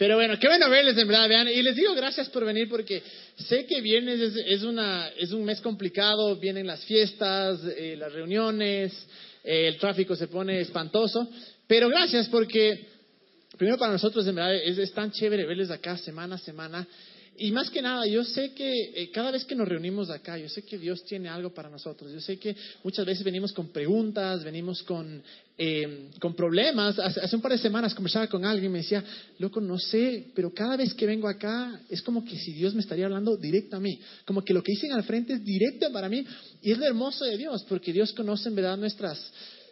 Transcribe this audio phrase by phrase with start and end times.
[0.00, 1.46] Pero bueno, qué bueno verles, en verdad, vean.
[1.48, 3.02] Y les digo gracias por venir porque
[3.36, 8.10] sé que viernes es, es, una, es un mes complicado, vienen las fiestas, eh, las
[8.10, 8.94] reuniones,
[9.44, 11.28] eh, el tráfico se pone espantoso.
[11.66, 12.86] Pero gracias porque,
[13.58, 16.88] primero para nosotros, en verdad, es, es tan chévere verles acá semana a semana.
[17.42, 20.46] Y más que nada, yo sé que eh, cada vez que nos reunimos acá, yo
[20.50, 22.12] sé que Dios tiene algo para nosotros.
[22.12, 22.54] Yo sé que
[22.84, 25.22] muchas veces venimos con preguntas, venimos con,
[25.56, 26.98] eh, con problemas.
[26.98, 29.02] Hace, hace, un par de semanas conversaba con alguien y me decía,
[29.38, 32.82] loco, no sé, pero cada vez que vengo acá es como que si Dios me
[32.82, 33.98] estaría hablando directo a mí.
[34.26, 36.22] Como que lo que dicen al frente es directo para mí.
[36.60, 39.18] Y es lo hermoso de Dios, porque Dios conoce en verdad nuestras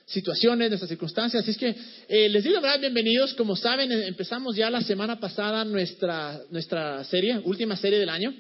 [0.09, 1.43] situaciones, nuestras circunstancias.
[1.43, 1.75] Así es que
[2.09, 2.81] eh, les digo, ¿verdad?
[2.81, 3.35] Bienvenidos.
[3.35, 8.35] Como saben, em, empezamos ya la semana pasada nuestra, nuestra serie, última serie del año,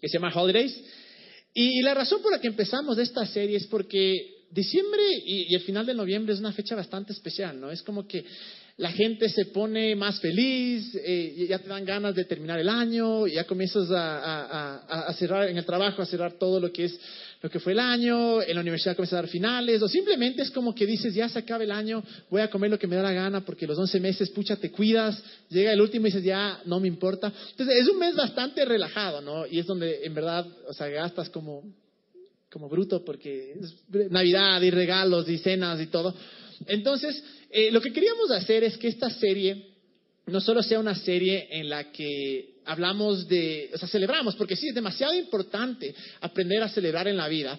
[0.00, 0.78] que se llama Holidays.
[1.54, 5.86] Y, la razón por la que empezamos esta serie es porque diciembre y, el final
[5.86, 7.70] de noviembre es una fecha bastante especial, ¿no?
[7.70, 8.24] Es como que
[8.76, 13.26] la gente se pone más feliz, eh, ya te dan ganas de terminar el año,
[13.26, 16.98] ya comienzas a, cerrar en el trabajo, a cerrar todo lo que es
[17.42, 20.50] lo que fue el año, en la universidad comienza a dar finales, o simplemente es
[20.50, 23.02] como que dices, ya se acaba el año, voy a comer lo que me da
[23.02, 26.60] la gana, porque los 11 meses, pucha, te cuidas, llega el último y dices, ya,
[26.66, 27.32] no me importa.
[27.52, 29.46] Entonces, es un mes bastante relajado, ¿no?
[29.46, 31.64] Y es donde, en verdad, o sea, gastas como,
[32.50, 33.74] como bruto, porque es
[34.10, 36.14] Navidad y regalos y cenas y todo.
[36.66, 39.70] Entonces, eh, lo que queríamos hacer es que esta serie
[40.26, 44.68] no solo sea una serie en la que hablamos de, o sea, celebramos, porque sí,
[44.68, 47.58] es demasiado importante aprender a celebrar en la vida.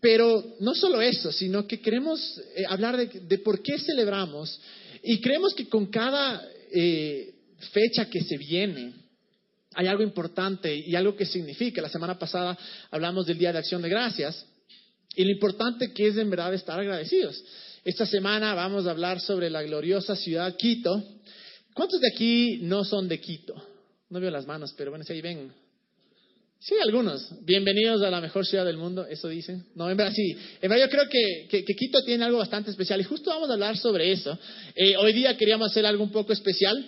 [0.00, 2.20] Pero no solo eso, sino que queremos
[2.56, 4.58] eh, hablar de, por qué celebramos
[5.02, 7.34] y creemos que con cada eh,
[7.72, 8.92] fecha que se viene
[9.74, 11.82] hay algo importante y algo que significa.
[11.82, 12.56] La semana pasada
[12.90, 14.44] hablamos del Día de Acción de Gracias
[15.14, 17.42] y lo importante que es en verdad estar agradecidos.
[17.84, 21.02] Esta semana vamos a hablar sobre la gloriosa ciudad Quito.
[21.74, 23.69] ¿Cuántos de aquí no son de Quito?
[24.10, 25.52] No veo las manos, pero bueno, si ahí ven.
[26.58, 27.32] Sí, algunos.
[27.44, 29.64] Bienvenidos a la mejor ciudad del mundo, eso dicen.
[29.76, 30.36] No, en verdad sí.
[30.60, 33.76] En verdad yo creo que, Quito tiene algo bastante especial y justo vamos a hablar
[33.76, 34.36] sobre eso.
[34.74, 36.84] Eh, hoy día queríamos hacer algo un poco especial.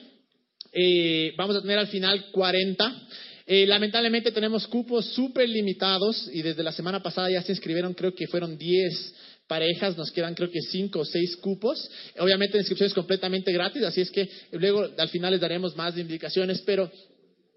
[0.73, 3.03] Eh, vamos a tener al final 40.
[3.47, 8.13] Eh, lamentablemente tenemos cupos súper limitados y desde la semana pasada ya se inscribieron, creo
[8.17, 9.15] que fueron 10
[9.47, 11.89] parejas, nos quedan creo que 5 o 6 cupos.
[12.19, 15.97] Obviamente la inscripción es completamente gratis, así es que luego al final les daremos más
[15.97, 16.91] indicaciones, pero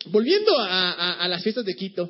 [0.08, 2.10] volviendo a, las fiestas de Quito,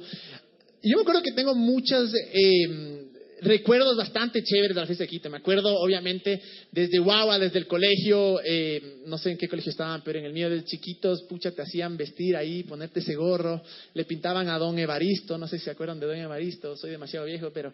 [0.83, 3.04] yo me acuerdo que tengo muchas eh,
[3.45, 5.29] recuerdos bastante chéveres de la fiesta de Quito.
[5.29, 6.41] Me acuerdo, obviamente,
[6.72, 10.33] desde Guagua, desde el colegio, eh, no sé en qué colegio estaban, pero en el
[10.33, 13.61] mío de chiquitos, pucha, te hacían vestir ahí, ponerte ese gorro,
[13.94, 17.25] le pintaban a Don Evaristo, no sé si se acuerdan de Don Evaristo, soy demasiado
[17.25, 17.72] viejo, pero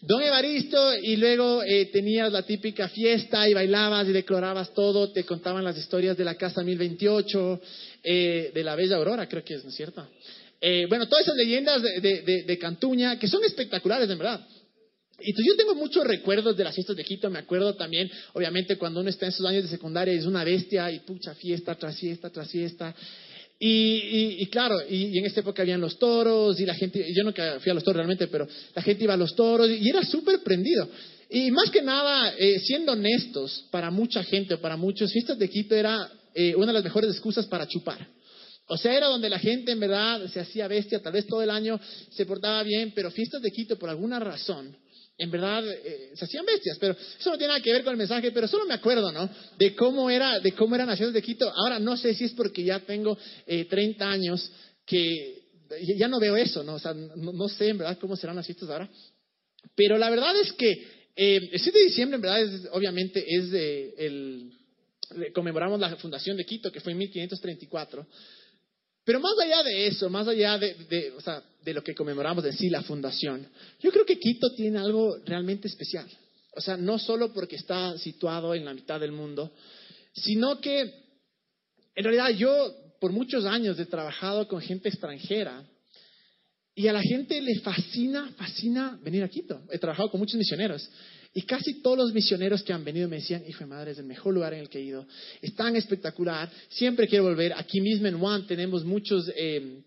[0.00, 5.24] Don Evaristo, y luego eh, tenías la típica fiesta y bailabas y declarabas todo, te
[5.24, 7.60] contaban las historias de la Casa 1028,
[8.04, 10.06] eh, de la Bella Aurora, creo que es, ¿no es cierto?
[10.60, 14.40] Eh, bueno, todas esas leyendas de, de, de, de Cantuña, que son espectaculares, en verdad.
[15.18, 19.00] Entonces yo tengo muchos recuerdos de las fiestas de Quito, me acuerdo también, obviamente, cuando
[19.00, 22.30] uno está en sus años de secundaria es una bestia y pucha fiesta tras fiesta
[22.30, 22.94] tras fiesta.
[23.66, 27.70] Y, claro, y, en esta época habían los toros y la gente, yo no fui
[27.70, 30.88] a los toros realmente, pero la gente iba a los toros y era súper prendido.
[31.30, 35.74] Y más que nada, eh, siendo honestos, para mucha gente, para muchos, fiestas de Quito
[35.74, 38.06] era eh, una de las mejores excusas para chupar.
[38.66, 41.50] O sea, era donde la gente en verdad se hacía bestia, tal vez todo el
[41.50, 41.80] año
[42.10, 44.76] se portaba bien, pero fiestas de Quito por alguna razón
[45.16, 47.98] en verdad eh, se hacían bestias, pero eso no tiene nada que ver con el
[47.98, 49.30] mensaje, pero solo me acuerdo, ¿no?
[49.58, 51.50] De cómo era, de cómo eran fiestas de Quito.
[51.54, 53.16] Ahora no sé si es porque ya tengo
[53.46, 54.50] eh, 30 años
[54.84, 55.42] que
[55.96, 56.74] ya no veo eso, ¿no?
[56.74, 58.88] O sea, no, sé en verdad cómo serán las ahora.
[59.74, 60.70] Pero la verdad es que
[61.16, 64.52] eh, el 7 de diciembre, en verdad, es, obviamente es el,
[65.32, 68.06] conmemoramos la fundación de Quito, que fue en 1534.
[69.04, 72.52] Pero más allá de eso, más allá de, o sea, de lo que conmemoramos de
[72.52, 73.46] sí, la fundación,
[73.80, 76.06] yo creo que Quito tiene algo realmente especial.
[76.56, 79.52] O sea, no solo porque está situado en la mitad del mundo,
[80.12, 80.82] sino que
[81.96, 85.64] en realidad yo por muchos años he trabajado con gente extranjera
[86.76, 89.62] y a la gente le fascina, fascina venir a Quito.
[89.70, 90.88] He trabajado con muchos misioneros
[91.32, 94.06] y casi todos los misioneros que han venido me decían, hijo de madre, es el
[94.06, 95.06] mejor lugar en el que he ido.
[95.42, 96.50] Es tan espectacular.
[96.68, 97.52] Siempre quiero volver.
[97.54, 99.82] Aquí mismo en One tenemos muchos eh,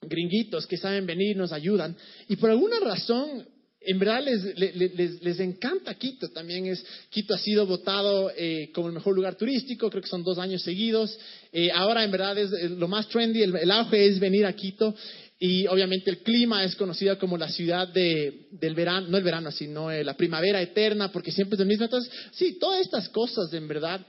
[0.00, 1.96] gringuitos que saben venir, nos ayudan.
[2.28, 3.46] Y por alguna razón,
[3.80, 6.30] en verdad les, les, les, encanta Quito.
[6.30, 10.22] También es, Quito ha sido votado eh, como el mejor lugar turístico, creo que son
[10.22, 11.16] dos años seguidos.
[11.52, 14.94] Eh, ahora en verdad es lo más trendy, el, el auge es venir a Quito.
[15.40, 19.52] Y obviamente el clima es conocida como la ciudad de, del verano, no el verano,
[19.52, 21.84] sino eh, la primavera eterna, porque siempre es el mismo.
[21.84, 24.04] Entonces, sí, todas estas cosas en verdad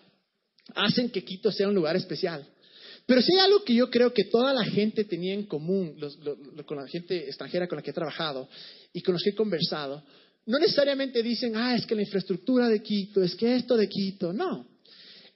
[0.73, 2.45] hacen que Quito sea un lugar especial.
[3.09, 5.95] Pero si hay algo que yo creo que toda la gente tenía en común,
[6.67, 8.47] con la gente extranjera con la que he trabajado
[8.93, 10.03] y con los que he conversado,
[10.45, 14.31] no necesariamente dicen, ah, es que la infraestructura de Quito, es que esto de Quito,
[14.31, 14.67] no.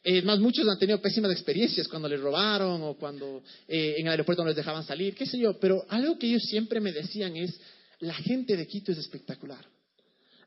[0.03, 4.11] Es más, muchos han tenido pésimas experiencias cuando les robaron o cuando eh, en el
[4.11, 7.35] aeropuerto no les dejaban salir, qué sé yo, pero algo que ellos siempre me decían
[7.35, 7.59] es,
[8.01, 9.65] la gente de Quito es espectacular.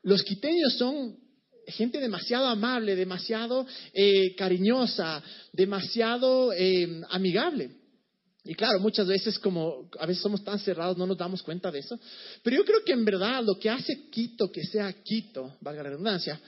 [0.01, 1.17] Los quiteños son
[1.67, 5.21] gente demasiado amable, demasiado eh, cariñosa,
[5.51, 7.71] demasiado eh, amigable.
[8.45, 11.79] Y claro, muchas veces como a veces somos tan cerrados no nos damos cuenta de
[11.79, 11.99] eso.
[12.43, 15.89] Pero yo creo que en verdad lo que hace Quito que sea Quito, valga la
[15.89, 16.39] redundancia,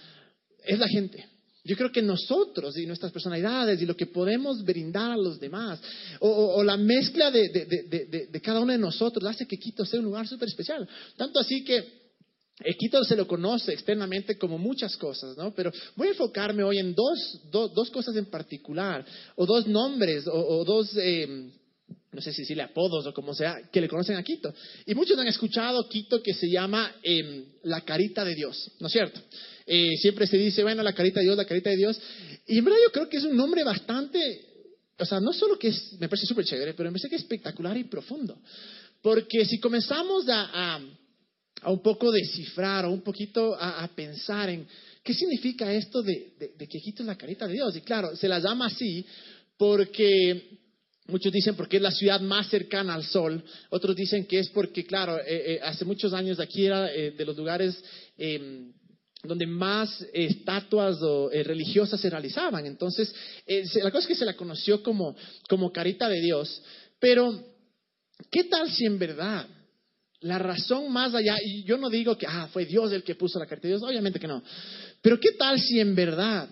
[0.66, 1.28] es la gente.
[1.66, 5.80] Yo creo que nosotros y nuestras personalidades y lo que podemos brindar a los demás,
[6.22, 10.26] o, la mezcla de, de, cada uno de nosotros, hace que Quito sea un lugar
[10.26, 10.88] súper especial.
[11.18, 12.00] Tanto así que
[12.78, 15.54] Quito se lo conoce externamente como muchas cosas, ¿no?
[15.54, 20.66] Pero voy a enfocarme hoy en dos, dos cosas en particular, o dos nombres, o,
[20.66, 21.52] dos, eh,
[22.12, 24.54] no sé si decirle apodos o como sea, que le conocen a Quito.
[24.86, 28.94] Y muchos han escuchado Quito que se llama em, la carita de Dios, ¿no es
[28.94, 29.22] cierto?
[29.66, 32.00] Eh, siempre se dice, bueno, la carita de Dios, la carita de Dios.
[32.46, 34.20] Y en yo creo que es un nombre bastante,
[34.98, 37.22] o sea, no solo que es, me parece súper chévere, pero me parece que es
[37.22, 38.38] espectacular y profundo.
[39.02, 40.82] Porque si comenzamos a a
[41.66, 44.66] un poco descifrar o un poquito a, pensar en
[45.04, 47.76] qué significa esto de, que Quito es la carita de Dios.
[47.76, 49.06] Y claro, se la llama así
[49.58, 50.58] porque
[51.08, 54.86] muchos dicen porque es la ciudad más cercana al sol, otros dicen que es porque,
[54.86, 57.84] claro, eh, eh, hace muchos años aquí era eh, de los lugares
[58.18, 58.72] em,
[59.24, 60.98] donde más estatuas
[61.44, 62.66] religiosas se realizaban.
[62.66, 63.14] Entonces,
[63.84, 65.14] la cosa es que se la conoció como,
[65.50, 66.62] como carita de Dios.
[67.02, 67.44] Pero,
[68.32, 69.46] ¿qué tal si en verdad
[70.22, 73.40] la razón más allá, y yo no digo que ah, fue Dios el que puso
[73.40, 74.44] la carita de Dios, obviamente que no.
[75.02, 76.50] Pero ¿qué tal si en verdad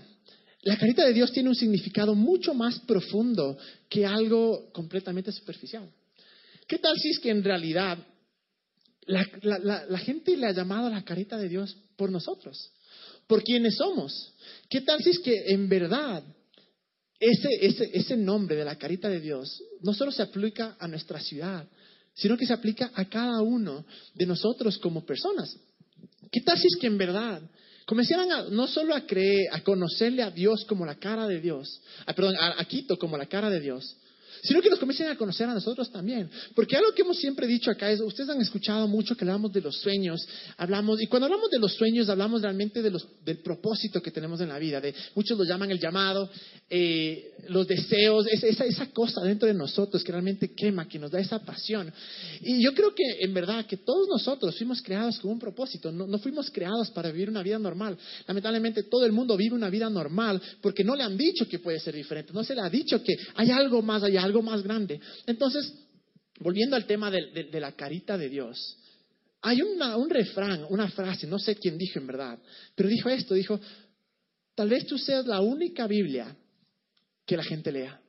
[0.61, 3.57] la carita de Dios tiene un significado mucho más profundo
[3.89, 5.89] que algo completamente superficial?
[6.67, 7.97] ¿Qué tal si es que en realidad
[9.05, 12.71] la, gente le ha llamado la carita de Dios por nosotros,
[13.27, 14.33] por quienes somos?
[14.69, 16.23] ¿Qué tal si es que en verdad
[17.19, 21.19] ese, ese, ese nombre de la carita de Dios no solo se aplica a nuestra
[21.19, 21.67] ciudad,
[22.17, 23.85] sino que se aplica a cada uno
[24.15, 25.55] de nosotros como personas.
[26.31, 27.41] ¿Qué tal si es que en verdad
[27.85, 31.79] comenzaran no solo a creer, a conocerle a Dios como la cara de Dios,
[32.15, 33.95] perdón, a, Quito como la cara de Dios,
[34.43, 36.29] sino que nos comiencen a conocer a nosotros también.
[36.55, 39.61] Porque algo que hemos siempre dicho acá es, ustedes han escuchado mucho que hablamos de
[39.61, 40.25] los sueños,
[40.57, 44.41] hablamos, y cuando hablamos de los sueños hablamos realmente de los, del propósito que tenemos
[44.41, 46.29] en la vida, de, muchos lo llaman el llamado,
[46.69, 51.19] eh, los deseos, esa, esa cosa dentro de nosotros que realmente quema, que nos da
[51.19, 51.91] esa pasión.
[52.41, 56.07] Y yo creo que en verdad que todos nosotros fuimos creados con un propósito, no,
[56.07, 57.97] no fuimos creados para vivir una vida normal.
[58.27, 61.79] Lamentablemente todo el mundo vive una vida normal porque no le han dicho que puede
[61.79, 65.00] ser diferente, no se le ha dicho que hay algo más allá, algo más grande.
[65.25, 65.74] Entonces,
[66.39, 68.77] volviendo al tema de, la carita de Dios,
[69.41, 72.39] hay un refrán, una frase, no sé quién dijo en verdad,
[72.75, 73.59] pero dijo esto, dijo,
[74.56, 76.35] tal vez tú seas la única Biblia
[77.25, 78.00] que la gente lea.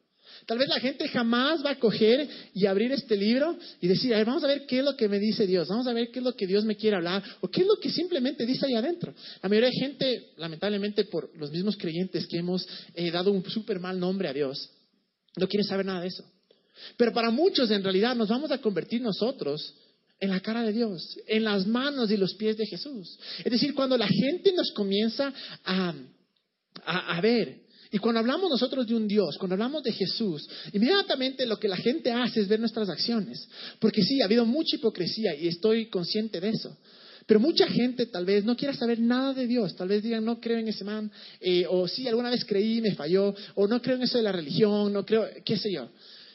[0.47, 4.44] Tal vez la gente jamás va a coger y abrir este libro y decir, vamos
[4.44, 6.35] a ver qué es lo que me dice Dios, vamos a ver qué es lo
[6.35, 9.14] que Dios me quiere hablar, o qué es lo que simplemente dice ahí adentro.
[9.43, 13.81] La mayoría de gente, lamentablemente por los mismos creyentes que hemos eh, dado un súper
[13.81, 14.71] mal nombre a Dios,
[15.36, 16.25] no quieren saber nada de eso.
[16.96, 19.75] Pero para muchos en realidad nos vamos a convertir nosotros
[20.20, 23.18] en la cara de Dios, en las manos y los pies de Jesús.
[23.44, 25.32] Es decir, cuando la gente nos comienza
[25.64, 25.94] a,
[26.85, 31.58] a, ver, y cuando hablamos nosotros de un Dios, cuando hablamos de Jesús, inmediatamente lo
[31.58, 33.49] que la gente hace es ver nuestras acciones.
[33.78, 36.76] Porque sí, ha habido mucha hipocresía y estoy consciente de eso.
[37.28, 39.76] Pero mucha gente tal vez no quiera saber nada de Dios.
[39.76, 42.94] Tal vez digan, no creo en ese man, eh, o sí, alguna vez creí me
[42.94, 45.90] falló, o no creo en eso de la religión, no creo, qué sé yo.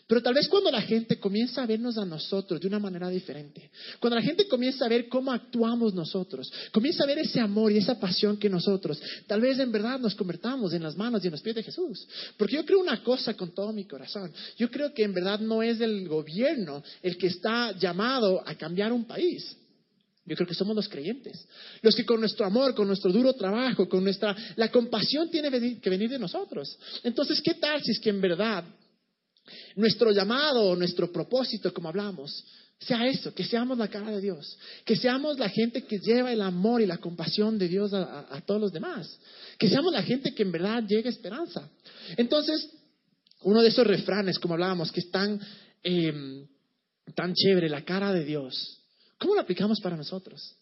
[0.06, 3.72] Pero tal vez cuando la gente comienza a vernos a nosotros de una manera diferente,
[4.00, 7.78] cuando la gente comienza a ver cómo actuamos nosotros, comienza a ver ese amor y
[7.78, 11.32] esa pasión que nosotros, tal vez en verdad nos convertamos en las manos y en
[11.32, 12.08] los pies de Jesús.
[12.38, 14.32] Porque yo creo una cosa con todo mi corazón.
[14.58, 18.94] Yo creo que en verdad no es el gobierno el que está llamado a cambiar
[18.94, 19.58] un país.
[20.26, 21.46] Yo creo que somos los creyentes,
[21.82, 25.90] los que con nuestro amor, con nuestro duro trabajo, con nuestra la compasión tiene que
[25.90, 26.78] venir de nosotros.
[27.04, 28.64] Entonces, ¿qué tal si es que en verdad
[29.76, 32.44] nuestro llamado, nuestro propósito, como hablamos,
[32.80, 36.42] sea eso, que seamos la cara de Dios, que seamos la gente que lleva el
[36.42, 39.20] amor y la compasión de Dios a, todos los demás,
[39.58, 41.70] que seamos la gente que en verdad llegue esperanza.
[42.18, 42.70] Entonces,
[43.42, 45.40] uno de esos refranes, como hablábamos, que es tan,
[45.82, 46.46] em,
[47.16, 48.83] tan chévere, la cara de Dios,
[49.24, 50.56] ¿Cómo lo aplicamos para nosotros?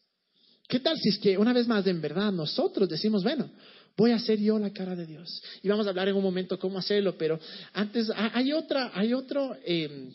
[0.70, 3.50] ¿Qué tal si es que una vez más, en verdad, nosotros decimos, bueno,
[3.98, 5.42] Voy a ser yo la cara de Dios.
[5.62, 7.40] Y vamos a hablar en un momento cómo hacerlo, pero
[7.74, 10.14] antes hay otra, hay otro, em,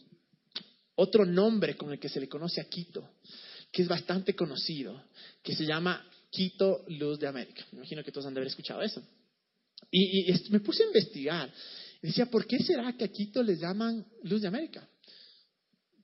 [0.94, 3.08] otro nombre con el que se le conoce a Quito,
[3.70, 5.04] que es bastante conocido,
[5.42, 7.64] que se llama Quito Luz de América.
[7.72, 9.02] Me imagino que todos han de haber escuchado eso.
[9.90, 11.52] Y, me puse a investigar.
[12.02, 14.88] Y decía, ¿por qué será que a Quito les llaman Luz de América?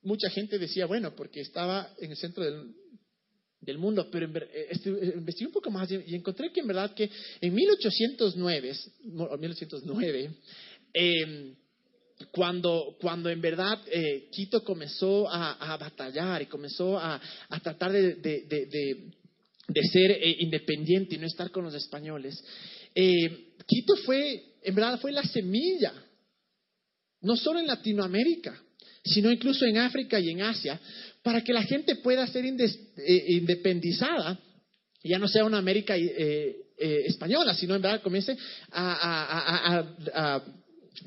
[0.05, 5.47] Mucha gente decía, bueno, porque estaba en el centro del, mundo, pero eh, eh, investigué
[5.47, 7.09] un poco más y, encontré que en verdad que
[7.41, 8.73] en 1809,
[9.39, 10.31] 1809
[10.93, 11.55] eh,
[12.33, 17.21] cuando, cuando en verdad eh, Quito comenzó a, batallar y comenzó a,
[17.63, 22.43] tratar de, de, ser independiente y no estar con los españoles,
[22.93, 25.93] Quito fue, en verdad, fue la semilla,
[27.21, 28.61] no solo en Latinoamérica,
[29.05, 30.81] sino incluso en África y en Asia,
[31.23, 34.39] para que la gente pueda ser eh, independizada,
[35.05, 38.37] ya no sea una América eh, eh, española, sino en verdad comience
[38.71, 40.41] a,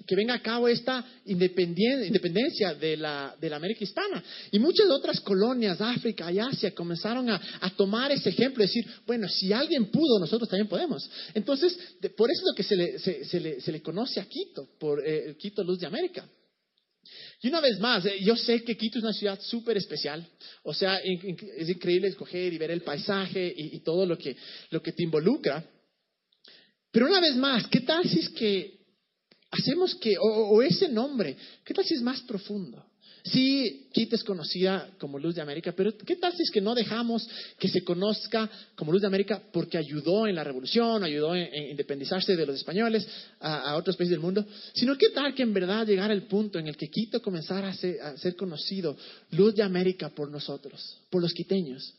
[0.06, 4.24] que venga a cabo esta independencia de la, de la, América hispana.
[4.52, 7.40] Y muchas otras colonias, África y Asia, comenzaron a,
[7.78, 11.10] tomar ese ejemplo, decir, bueno, si alguien pudo, nosotros también podemos.
[11.34, 11.78] Entonces,
[12.18, 15.04] por eso es lo que se le, se, le, se le conoce a Quito, por
[15.38, 16.28] Quito Luz de América.
[17.42, 20.26] Y una vez más, eh, yo sé que Quito es una ciudad súper especial.
[20.64, 24.36] O sea, es increíble escoger y ver el paisaje y, todo lo que,
[24.72, 25.64] lo que te involucra.
[26.92, 28.80] Pero una vez más, ¿qué tal si es que
[29.52, 32.86] hacemos que, o ese nombre, qué tal si es más profundo?
[33.26, 36.76] Sí, Quito es conocida como Luz de América, pero ¿qué tal si es que no
[36.76, 37.28] dejamos
[37.58, 42.36] que se conozca como Luz de América porque ayudó en la revolución, ayudó en, independizarse
[42.36, 43.08] de los españoles
[43.40, 44.46] a, otros países del mundo?
[44.74, 47.74] Sino qué tal que en verdad llegara el punto en el que Quito comenzara a
[47.74, 48.96] ser, a ser conocido
[49.32, 51.96] Luz de América por nosotros, por los quiteños,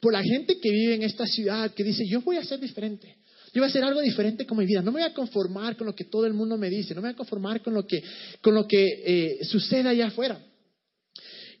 [0.00, 3.16] por la gente que vive en esta ciudad que dice, yo voy a ser diferente.
[3.52, 4.80] Yo voy a hacer algo diferente con mi vida.
[4.80, 6.94] No me voy a conformar con lo que todo el mundo me dice.
[6.94, 8.02] No me voy a conformar con lo que,
[8.40, 10.40] con lo que eh, sucede allá afuera.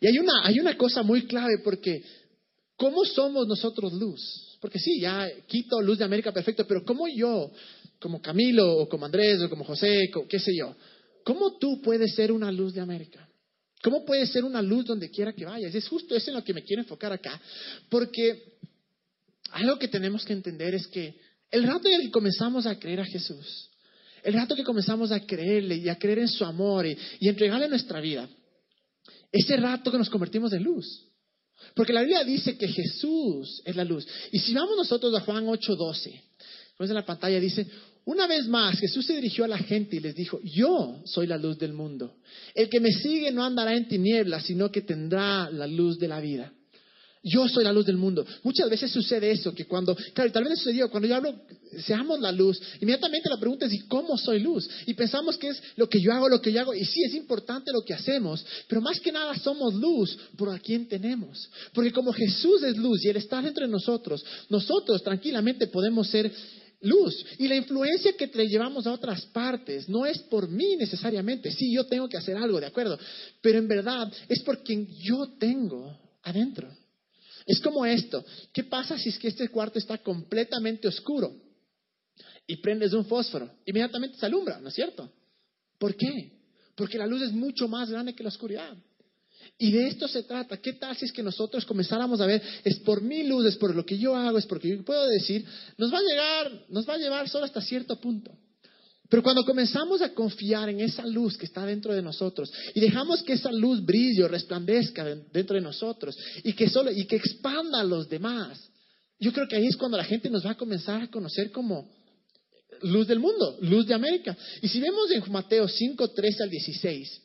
[0.00, 2.02] Y hay una, hay una cosa muy clave porque
[2.76, 4.58] ¿cómo somos nosotros luz?
[4.60, 7.50] Porque sí, ya quito luz de América perfecto, pero ¿cómo yo,
[7.98, 10.74] como Camilo o como Andrés o como José, qué sé yo,
[11.24, 13.26] cómo tú puedes ser una luz de América?
[13.82, 15.74] ¿Cómo puedes ser una luz donde quiera que vayas?
[15.74, 17.40] Es justo eso en lo que me quiero enfocar acá,
[17.88, 18.58] porque
[19.52, 21.14] algo que tenemos que entender es que
[21.50, 23.70] el rato en el que comenzamos a creer a Jesús,
[24.22, 27.68] el rato que comenzamos a creerle y a creer en su amor y, y entregarle
[27.68, 28.28] nuestra vida,
[29.32, 31.06] ese rato que nos convertimos en luz.
[31.74, 34.06] Porque la Biblia dice que Jesús es la luz.
[34.32, 36.20] Y si vamos nosotros a Juan 8:12,
[36.76, 37.66] pues en la pantalla dice,
[38.06, 41.36] una vez más Jesús se dirigió a la gente y les dijo, yo soy la
[41.36, 42.16] luz del mundo.
[42.54, 46.20] El que me sigue no andará en tinieblas, sino que tendrá la luz de la
[46.20, 46.52] vida.
[47.22, 48.24] Yo soy la luz del mundo.
[48.42, 51.34] Muchas veces sucede eso, que cuando, claro, tal vez sucedió, cuando yo hablo,
[51.84, 54.68] seamos la luz, inmediatamente la pregunta es, ¿y cómo soy luz?
[54.86, 57.14] Y pensamos que es lo que yo hago, lo que yo hago, y sí, es
[57.14, 61.50] importante lo que hacemos, pero más que nada somos luz por a quien tenemos.
[61.74, 66.32] Porque como Jesús es luz y Él está entre nosotros, nosotros tranquilamente podemos ser
[66.80, 67.22] luz.
[67.36, 71.70] Y la influencia que te llevamos a otras partes no es por mí necesariamente, sí,
[71.70, 72.98] yo tengo que hacer algo, de acuerdo,
[73.42, 76.79] pero en verdad es por quien yo tengo adentro.
[77.46, 78.24] Es como esto.
[78.52, 81.34] ¿Qué pasa si es que este cuarto está completamente oscuro
[82.46, 83.50] y prendes un fósforo?
[83.66, 85.10] Inmediatamente se alumbra, ¿no es cierto?
[85.78, 86.32] ¿Por qué?
[86.74, 88.76] Porque la luz es mucho más grande que la oscuridad.
[89.58, 90.56] Y de esto se trata.
[90.56, 93.74] ¿Qué tal si es que nosotros comenzáramos a ver, es por mi luz, es por
[93.74, 95.44] lo que yo hago, es porque yo puedo decir,
[95.76, 98.32] nos va a llegar, nos va a llevar solo hasta cierto punto.
[99.10, 103.24] Pero cuando comenzamos a confiar en esa luz que está dentro de nosotros y dejamos
[103.24, 107.80] que esa luz brille o resplandezca dentro de nosotros y que, solo, y que expanda
[107.80, 108.70] a los demás,
[109.18, 111.90] yo creo que ahí es cuando la gente nos va a comenzar a conocer como
[112.82, 114.36] luz del mundo, luz de América.
[114.62, 117.22] Y si vemos en Mateo 5, 13 al 16,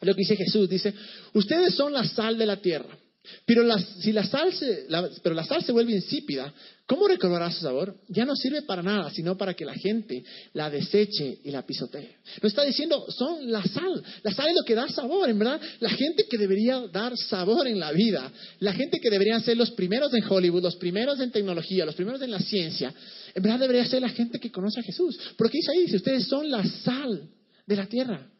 [0.00, 0.92] lo que dice Jesús, dice,
[1.34, 2.98] ustedes son la sal de la tierra.
[3.46, 4.86] Pero la, si la sal, se,
[5.22, 6.52] pero la sal se vuelve insípida,
[6.86, 7.96] ¿cómo recobrará su sabor?
[8.08, 10.24] Ya no sirve para nada, sino para que la gente
[10.54, 12.16] la deseche y la pisotee.
[12.40, 14.02] Lo está diciendo, son la sal.
[14.24, 15.60] La sal es lo que da sabor, en verdad.
[15.78, 19.70] La gente que debería dar sabor en la vida, la gente que deberían ser los
[19.70, 22.92] primeros en Hollywood, los primeros en tecnología, los primeros en la ciencia,
[23.34, 25.16] en verdad debería ser la gente que conoce a Jesús.
[25.36, 27.28] Porque dice ahí, dice, ustedes son la sal
[27.66, 28.31] de la tierra.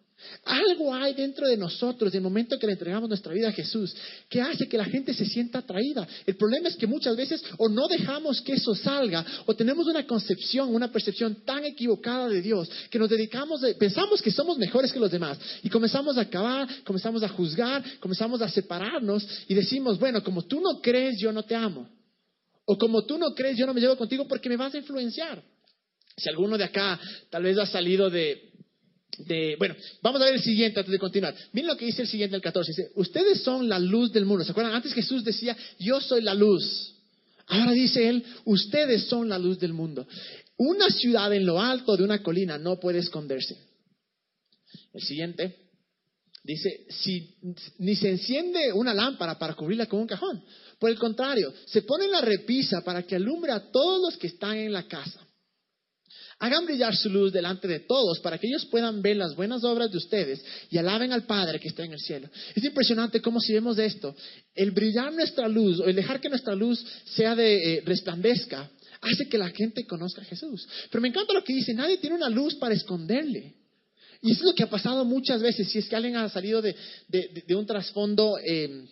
[0.45, 3.95] Algo hay dentro de nosotros, del momento que le entregamos nuestra vida a Jesús,
[4.29, 6.07] que hace que la gente se sienta atraída.
[6.27, 10.07] El problema es que muchas veces o no dejamos que eso salga, o tenemos una
[10.07, 14.99] concepción, una percepción tan equivocada de Dios, que nos dedicamos, pensamos que somos mejores que
[14.99, 20.23] los demás, y comenzamos a acabar, comenzamos a juzgar, comenzamos a separarnos, y decimos, bueno,
[20.23, 21.89] como tú no crees, yo no te amo.
[22.65, 25.43] O como tú no crees, yo no me llevo contigo porque me vas a influenciar.
[26.17, 27.01] Si alguno de acá
[27.31, 28.52] tal vez ha salido de,
[29.59, 31.35] bueno, vamos a ver el siguiente antes de continuar.
[31.53, 32.71] Miren lo que dice el siguiente, el 14.
[32.71, 34.45] Dice, ustedes son la luz del mundo.
[34.45, 34.75] ¿Se acuerdan?
[34.75, 36.95] Antes Jesús decía, yo soy la luz.
[37.47, 40.07] Ahora dice él, ustedes son la luz del mundo.
[40.57, 43.57] Una ciudad en lo alto de una colina no puede esconderse.
[44.95, 45.57] El siguiente
[46.45, 47.37] dice, si,
[47.79, 50.43] ni se enciende una lámpara para cubrirla con un cajón.
[50.79, 54.57] Por el contrario, se pone la repisa para que alumbre a todos los que están
[54.57, 55.21] en la casa.
[56.43, 59.93] Hagan brillar su luz delante de todos para que ellos puedan ver las buenas obras
[59.93, 62.29] de ustedes y alaben al Padre que está en el cielo.
[62.57, 64.13] Es impresionante cómo si vemos esto,
[64.53, 66.85] el brillar nuestra luz o el dejar que nuestra luz
[67.15, 68.69] sea de eh, resplandezca,
[69.03, 70.67] hace que la gente conozca a Jesús.
[70.91, 73.55] Pero me encanta lo que dice, nadie tiene una luz para esconderle.
[74.21, 76.61] Y eso es lo que ha pasado muchas veces, si es que alguien ha salido
[76.61, 76.75] de,
[77.55, 78.85] un trasfondo eh,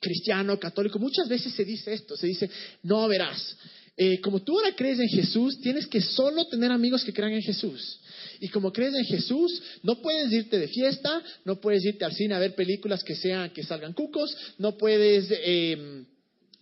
[0.00, 2.50] cristiano, católico, muchas veces se dice esto, se dice,
[2.84, 3.54] no verás,
[4.02, 7.42] eh, como tú ahora crees en Jesús, tienes que solo tener amigos que crean en
[7.42, 8.00] Jesús.
[8.40, 12.34] Y como crees en Jesús, no puedes irte de fiesta, no puedes irte al cine
[12.34, 16.06] a ver películas que sean que salgan cucos, no puedes em,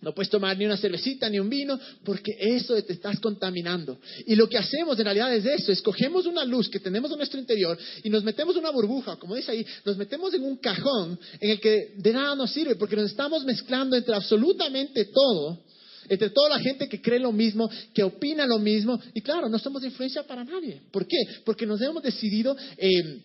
[0.01, 3.97] no puedes tomar ni una cervecita ni un vino, porque eso te estás contaminando.
[4.25, 7.39] Y lo que hacemos en realidad es eso, escogemos una luz que tenemos en nuestro
[7.39, 11.17] interior y nos metemos en una burbuja, como dice ahí, nos metemos en un cajón
[11.39, 15.68] en el que de nada nos sirve, porque nos estamos mezclando entre absolutamente todo
[16.09, 19.59] entre toda la gente que cree lo mismo, que opina lo mismo, y claro, no
[19.59, 20.81] somos de influencia para nadie.
[20.91, 21.17] ¿Por qué?
[21.45, 23.23] Porque nos hemos decidido eh,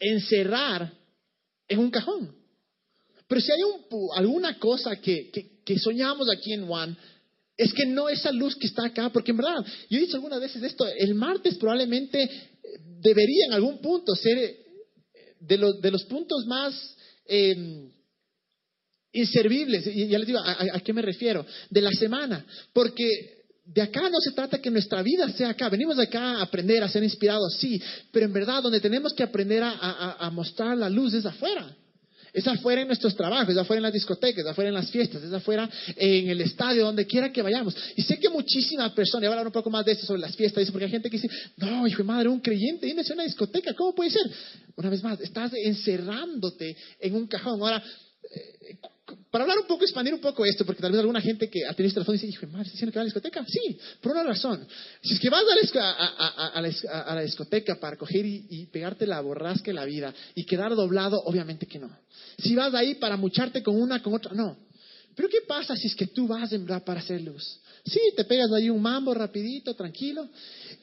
[0.00, 0.92] encerrar
[1.68, 2.34] en un cajón.
[3.28, 3.58] Pero si hay
[4.16, 5.30] alguna cosa que,
[5.82, 6.96] soñamos aquí en One,
[7.56, 10.40] es que no esa luz que está acá, porque en verdad, yo he dicho algunas
[10.40, 12.30] veces esto, el martes probablemente eh,
[13.00, 14.56] debería en algún punto ser eh,
[15.40, 16.96] de los, de los puntos más
[19.16, 19.86] inservibles.
[19.86, 21.44] Y ya les digo, ¿a, qué me refiero?
[21.70, 22.44] De la semana.
[22.72, 25.68] Porque de acá no se trata que nuestra vida sea acá.
[25.68, 27.80] Venimos de acá a aprender, a ser inspirados, sí.
[28.12, 31.74] Pero en verdad, donde tenemos que aprender a, mostrar la luz es afuera.
[32.32, 35.22] Es afuera en nuestros trabajos, es afuera en las discotecas, es afuera en las fiestas,
[35.22, 37.74] es afuera en el estadio, donde quiera que vayamos.
[37.96, 40.36] Y sé que muchísimas personas, y voy hablar un poco más de esto sobre las
[40.36, 43.10] fiestas, dice, porque hay gente que dice, no, hijo de madre, un creyente, dime, es
[43.10, 44.30] una discoteca, ¿cómo puede ser?
[44.76, 47.58] Una vez más, estás encerrándote en un cajón.
[47.62, 47.82] Ahora,
[48.34, 48.76] eh,
[49.30, 51.86] para hablar un poco, expandir un poco esto, porque tal vez alguna gente que tenido
[51.86, 53.44] este teléfono dice, hijo madre, ¿estás diciendo que va a la discoteca?
[53.46, 54.66] Sí, por una razón.
[55.02, 55.44] Si es que vas
[55.78, 56.60] a
[57.14, 61.66] la, discoteca para coger y, pegarte la borrasca de la vida y quedar doblado, obviamente
[61.66, 61.90] que no.
[62.38, 64.56] Si vas ahí para mucharte con una, con otra, no.
[65.14, 67.60] Pero ¿qué pasa si es que tú vas en verdad para hacer luz?
[67.84, 70.28] Sí, te pegas ahí un mambo rapidito, tranquilo,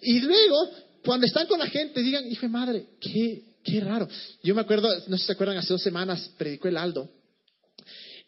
[0.02, 0.70] y luego,
[1.04, 4.08] cuando están con la gente, digan, hijo madre, qué, qué raro.
[4.42, 7.10] Yo me acuerdo, no sé si se acuerdan, hace dos semanas predicó el Aldo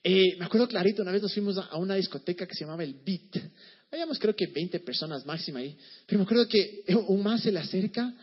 [0.08, 2.94] eh, me acuerdo clarito, una vez nos fuimos a una discoteca que se llamaba El
[2.94, 3.44] Beat.
[3.92, 5.76] Habíamos creo que 20 personas máxima ahí.
[6.06, 8.14] Pero me acuerdo que un man se le acerca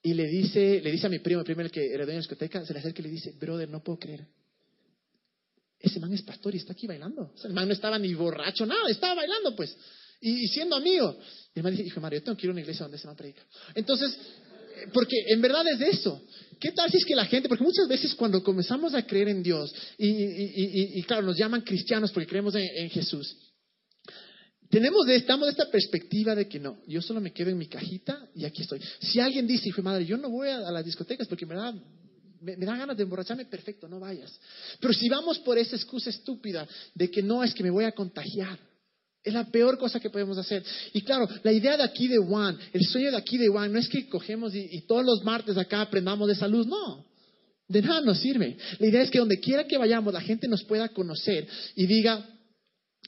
[0.00, 2.18] y le dice, le dice a mi primo, el primero que era dueño de la
[2.18, 4.24] discoteca, se le acerca y le dice, brother, no puedo creer.
[5.80, 7.34] Ese man es pastor y está aquí bailando.
[7.42, 9.76] el man no estaba ni borracho, nada, estaba bailando pues.
[10.20, 11.18] Y, siendo amigo.
[11.56, 13.06] Y el man dice, hijo Mario, yo tengo que ir a una iglesia donde se
[13.08, 13.42] man predica.
[13.74, 14.16] Entonces,
[14.92, 16.20] porque en verdad es eso.
[16.62, 19.42] ¿Qué tal si es que la gente, porque muchas veces cuando comenzamos a creer en
[19.42, 23.36] Dios, y, claro, nos llaman cristianos porque creemos en, Jesús,
[24.70, 27.66] tenemos de, estamos de esta perspectiva de que no, yo solo me quedo en mi
[27.66, 28.80] cajita y aquí estoy.
[29.00, 31.72] Si alguien dice, hijo madre, yo no voy a, las discotecas porque me da,
[32.40, 34.32] me, me da ganas de emborracharme, perfecto, no vayas.
[34.78, 37.92] Pero si vamos por esa excusa estúpida de que no es que me voy a
[37.92, 38.56] contagiar,
[39.24, 40.64] es la peor cosa que podemos hacer.
[40.92, 43.78] Y claro, la idea de aquí de Juan, el sueño de aquí de Juan, no
[43.78, 47.04] es que cogemos y, todos los martes acá aprendamos de salud, no.
[47.68, 48.56] De nada nos sirve.
[48.78, 52.26] La idea es que donde quiera que vayamos, la gente nos pueda conocer y diga,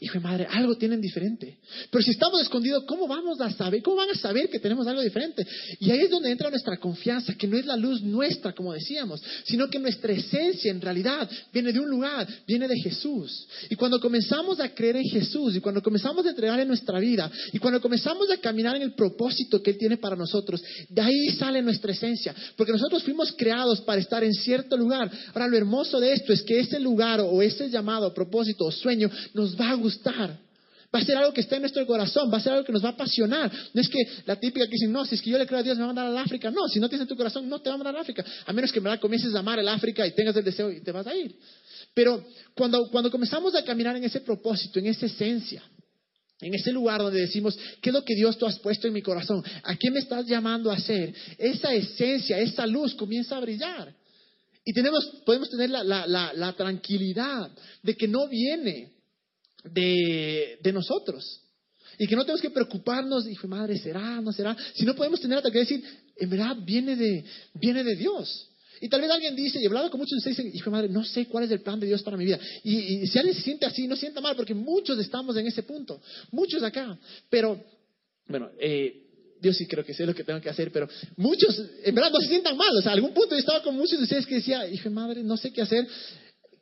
[0.01, 1.59] Hijo de madre, algo tienen diferente.
[1.89, 3.81] Pero si estamos escondidos, ¿cómo vamos a saber?
[3.81, 5.47] ¿Cómo van a saber que tenemos algo diferente?
[5.79, 9.23] Y ahí es donde entra nuestra confianza, que no es la luz nuestra, como decíamos,
[9.45, 13.47] sino que nuestra esencia en realidad viene de un lugar, viene de Jesús.
[13.71, 17.59] Y cuando comenzamos a creer en Jesús, y cuando comenzamos a entregarle nuestra vida, y
[17.59, 21.63] cuando comenzamos a caminar en el propósito que Él tiene para nosotros, de ahí sale
[21.63, 22.35] nuestra esencia.
[22.57, 25.09] Porque nosotros fuimos creados para estar en cierto lugar.
[25.33, 29.09] Ahora, lo hermoso de esto es que ese lugar o ese llamado, propósito o sueño
[29.35, 30.39] nos va a gustar.
[30.95, 32.85] Va a ser algo que está en nuestro corazón, va a ser algo que nos
[32.85, 33.51] va a apasionar.
[33.73, 35.63] No es que la típica que dicen, no, si es que yo le creo a
[35.63, 36.53] Dios me va a mandar al África.
[36.53, 38.25] No, si no tienes en tu corazón, no te va a mandar al África.
[38.47, 40.93] A menos que verdad comiences a amar el África y tengas el deseo y te
[40.93, 41.35] vas a ir.
[41.95, 45.65] Pero cuando, cuando comenzamos a caminar en ese propósito, en esa esencia,
[46.41, 49.03] en ese lugar donde decimos, ¿qué es lo que Dios tú has puesto en mi
[49.03, 49.43] corazón?
[49.65, 51.13] ¿A qué me estás llamando a hacer?
[51.39, 53.93] Esa esencia, esa luz comienza a brillar.
[54.65, 57.51] Y tenemos, podemos tener la, la, la tranquilidad
[57.83, 58.94] de que no viene
[59.65, 61.41] de, nosotros.
[61.99, 64.21] Y que no tenemos que preocuparnos, y madre, ¿será?
[64.21, 64.57] ¿No será?
[64.75, 65.83] Si no podemos tener hasta que decir,
[66.17, 67.25] en verdad viene de,
[67.55, 68.51] viene de Dios.
[68.81, 70.89] Y tal vez alguien dice, y he hablado con muchos de ustedes, dicen, hijo madre,
[70.89, 72.39] no sé cuál es el plan de Dios para mi vida.
[72.65, 76.03] Y, si alguien se siente así, no sienta mal, porque muchos estamos en ese punto,
[76.33, 76.99] muchos acá.
[77.31, 77.63] Pero,
[78.27, 79.05] bueno, eh,
[79.41, 82.19] Dios sí creo que sé lo que tengo que hacer, pero muchos, en verdad, no
[82.19, 82.77] se sientan mal.
[82.77, 85.37] O sea, algún punto yo estaba con muchos de ustedes que decía, hijo madre, no
[85.37, 85.87] sé qué hacer.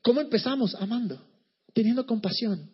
[0.03, 0.75] ¿Cómo empezamos?
[0.75, 1.25] Amando,
[1.73, 2.71] teniendo compasión.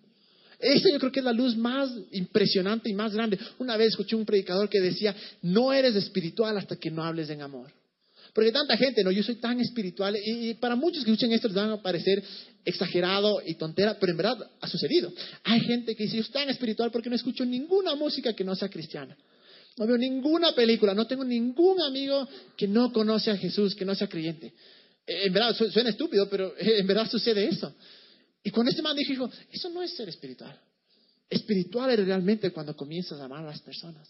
[0.59, 3.39] Esa yo creo que es la luz más impresionante y más grande.
[3.59, 7.43] Una vez escuché un predicador que decía, no eres espiritual hasta que no hables en
[7.43, 7.73] amor.
[8.35, 11.57] Porque tanta gente, no, yo soy tan espiritual y, para muchos que escuchen esto les
[11.57, 12.23] van a parecer
[12.65, 15.13] exagerado y tontera, pero en verdad ha sucedido.
[15.45, 18.55] Hay gente que dice, yo soy tan espiritual porque no escucho ninguna música que no
[18.55, 19.17] sea cristiana.
[19.77, 23.95] No veo ninguna película, no tengo ningún amigo que no conoce a Jesús, que no
[23.95, 24.53] sea creyente.
[25.07, 27.73] Eh, en verdad, suena estúpido, pero en verdad sucede eso.
[28.49, 30.59] Y cuando este man dijo, eso no es ser espiritual.
[31.29, 34.09] Espiritual es realmente cuando comienzas a amar a las personas.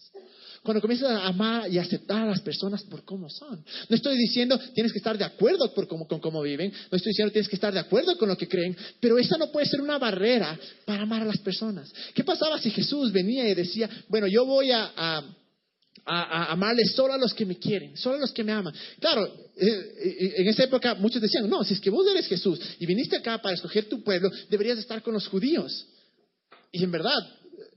[0.63, 3.61] Cuando comienzas a amar y aceptar a las personas por cómo son.
[3.89, 6.71] No estoy diciendo tienes que estar de acuerdo con cómo viven.
[6.89, 8.77] No estoy diciendo tienes que estar de acuerdo con lo que creen.
[9.01, 11.91] Pero esa no puede ser una barrera para amar a las personas.
[12.13, 15.21] ¿Qué pasaba si Jesús venía y decía, bueno, yo voy a
[16.09, 18.73] a, amarles solo a los que me quieren, solo a los que me aman.
[18.99, 22.59] Claro, eh, eh, en esa época muchos decían, no, si es que vos eres Jesús
[22.79, 25.85] y viniste acá para escoger tu pueblo, deberías estar con los judíos.
[26.71, 27.19] Y en verdad,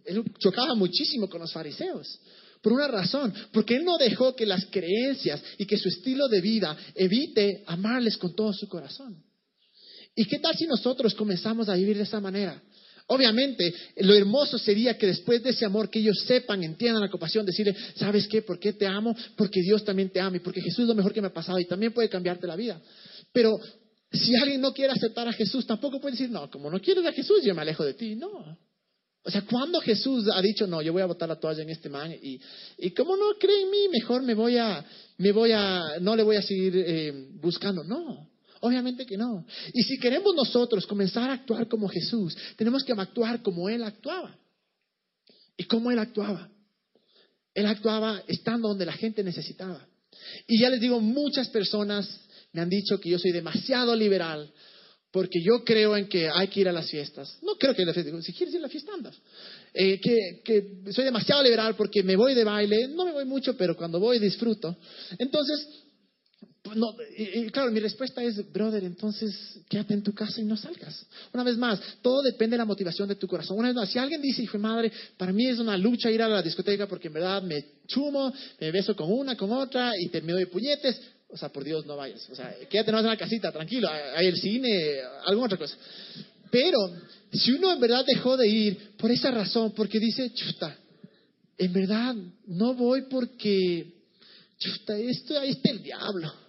[0.04, 2.18] él chocaba muchísimo con los fariseos.
[2.62, 6.40] Por una razón, porque él no dejó que las creencias y que su estilo de
[6.40, 9.22] vida evite amarles con todo su corazón.
[10.14, 12.62] ¿Y qué tal si nosotros comenzamos a vivir de esa manera?
[13.12, 17.44] Obviamente, lo hermoso sería que después de ese amor que ellos sepan, entiendan la compasión,
[17.44, 18.40] decirle, ¿sabes qué?
[18.40, 19.14] ¿Por qué te amo?
[19.36, 21.58] Porque Dios también te ama y porque Jesús es lo mejor que me ha pasado
[21.58, 22.80] y también puede cambiarte la vida.
[23.30, 23.60] Pero
[24.10, 27.12] si alguien no quiere aceptar a Jesús, tampoco puede decir, no, como no quieres a
[27.12, 28.14] Jesús, yo me alejo de ti.
[28.14, 28.58] No.
[29.24, 31.90] O sea, cuando Jesús ha dicho, no, yo voy a botar la toalla en este
[31.90, 32.40] man y,
[32.78, 34.82] y como no cree en mí, mejor me voy a,
[35.18, 37.84] me voy a, no le voy a seguir eh, buscando.
[37.84, 38.31] No.
[38.64, 39.44] Obviamente que no.
[39.74, 44.38] Y si queremos nosotros comenzar a actuar como Jesús, tenemos que actuar como Él actuaba.
[45.56, 46.48] ¿Y cómo Él actuaba?
[47.54, 49.84] Él actuaba estando donde la gente necesitaba.
[50.46, 52.08] Y ya les digo, muchas personas
[52.52, 54.48] me han dicho que yo soy demasiado liberal
[55.10, 57.38] porque yo creo en que hay que ir a las fiestas.
[57.42, 59.16] No creo que ir a la fiesta, si quieres ir a la fiesta andas.
[59.74, 63.56] Eh, que, que soy demasiado liberal porque me voy de baile, no me voy mucho,
[63.56, 64.76] pero cuando voy disfruto.
[65.18, 65.66] Entonces,
[66.74, 69.34] no, y, claro, mi respuesta es, brother, entonces
[69.68, 71.06] quédate en tu casa y no salgas.
[71.32, 73.58] Una vez más, todo depende de la motivación de tu corazón.
[73.58, 76.28] Una vez más, si alguien dice, hijo madre, para mí es una lucha ir a
[76.28, 80.36] la discoteca porque en verdad me chumo, me beso con una, con otra y termino
[80.36, 82.28] de puñetes, o sea, por Dios no vayas.
[82.30, 85.76] O sea, quédate más en la casita, tranquilo, hay el cine, alguna otra cosa.
[86.50, 86.78] Pero
[87.32, 90.76] si uno en verdad dejó de ir por esa razón, porque dice, chuta,
[91.56, 92.14] en verdad
[92.46, 93.86] no voy porque,
[94.58, 96.41] chuta, esto, ahí está el diablo.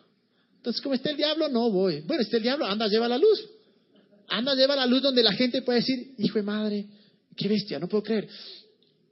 [0.63, 1.99] Entonces, como está el diablo, no voy.
[2.01, 3.45] Bueno, está el diablo, anda, lleva la luz.
[4.29, 6.85] Anda, lleva la luz donde la gente puede decir, hijo de madre,
[7.35, 8.29] qué bestia, no puedo creer.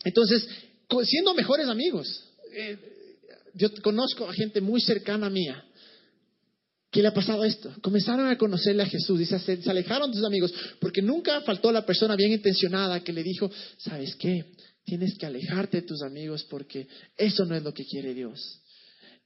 [0.06, 0.48] Entonces,
[1.04, 2.78] siendo mejores amigos, eh,
[3.54, 5.62] yo conozco a gente muy cercana mía
[6.92, 7.74] ¿Qué le ha pasado esto?
[7.82, 11.72] Comenzaron a conocerle a Jesús y se, se, alejaron de sus amigos porque nunca faltó
[11.72, 14.46] la persona bien intencionada que le dijo, ¿sabes qué?
[14.84, 18.60] Tienes que alejarte de tus amigos porque eso no es lo que quiere Dios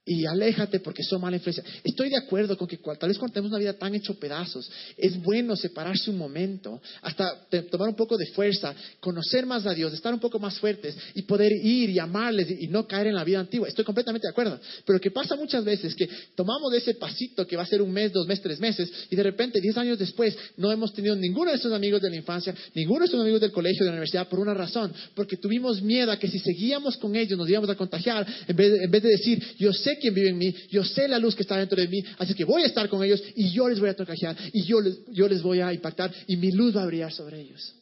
[0.06, 1.64] y aléjate porque son mala influencia.
[1.84, 5.20] Estoy de acuerdo con que tal vez cuando tenemos una vida tan hecho pedazos, es
[5.22, 10.14] bueno separarse un momento, hasta tomar un poco de fuerza, conocer más a Dios, estar
[10.14, 13.40] un poco más fuertes y poder ir y amarles y, no caer en la vida
[13.40, 13.68] antigua.
[13.68, 14.60] Estoy completamente de acuerdo.
[14.86, 17.82] Pero lo que pasa muchas veces es que tomamos ese pasito que va a ser
[17.82, 21.16] un mes, dos meses, tres meses y de repente, diez años después, no hemos tenido
[21.16, 23.94] ninguno de esos amigos de la infancia, ninguno de esos amigos del colegio, de la
[23.94, 27.70] universidad, por una razón, porque tuvimos miedo a que si seguíamos con ellos nos íbamos
[27.70, 30.84] a contagiar, en vez, en vez de decir, yo sé quien vive en mí, yo
[30.84, 33.22] sé la luz que está dentro de mí, así que voy a estar con ellos
[33.36, 36.38] y yo les voy a contagiar y yo les, yo les voy a impactar y
[36.38, 37.74] mi luz va a brillar sobre ellos.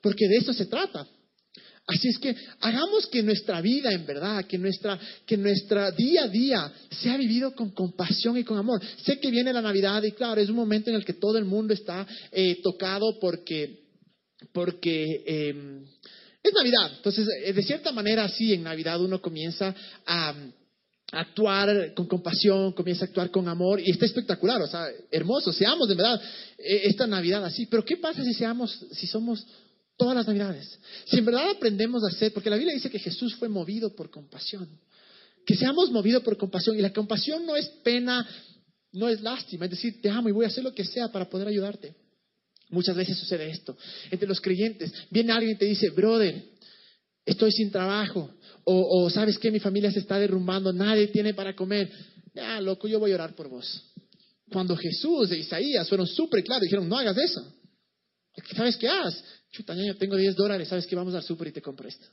[0.00, 1.06] Porque de eso se trata.
[1.86, 6.28] Así es que hagamos que nuestra vida, en verdad, que nuestra, que nuestra día a
[6.28, 8.80] día sea vivido con compasión y con amor.
[9.04, 11.44] Sé que viene la Navidad y claro, es un momento en el que todo el
[11.44, 13.80] mundo está eh, tocado porque,
[14.52, 15.84] porque em,
[16.42, 16.92] es Navidad.
[16.96, 19.74] Entonces, eh, de cierta manera, sí, en Navidad uno comienza
[20.06, 20.34] a
[21.12, 25.86] actuar con compasión, comienza a actuar con amor y está espectacular, o sea, hermoso, seamos
[25.86, 26.20] de verdad
[26.56, 29.46] eh, esta Navidad así, pero ¿qué pasa si seamos, si somos
[29.98, 30.78] todas las Navidades?
[31.04, 34.10] Si en verdad aprendemos a hacer, porque la Biblia dice que Jesús fue movido por
[34.10, 34.66] compasión,
[35.44, 38.26] que seamos movidos por compasión y la compasión no es pena,
[38.92, 41.28] no es lástima, es decir, te amo y voy a hacer lo que sea para
[41.28, 41.94] poder ayudarte.
[42.70, 43.76] Muchas veces sucede esto.
[44.10, 46.42] Entre los creyentes, viene alguien y te dice, brother,
[47.26, 48.30] estoy sin trabajo,
[48.64, 51.90] o, sabes que mi familia se está derrumbando, nadie tiene para comer.
[52.34, 53.90] Ya, loco, yo voy a orar por vos.
[54.50, 57.44] Cuando Jesús e Isaías fueron súper claros, dijeron, no hagas eso.
[58.54, 59.22] ¿Sabes qué haz?
[59.50, 60.96] Chuta, yo tengo 10 dólares, ¿sabes qué?
[60.96, 62.06] Vamos al súper y te compro esto.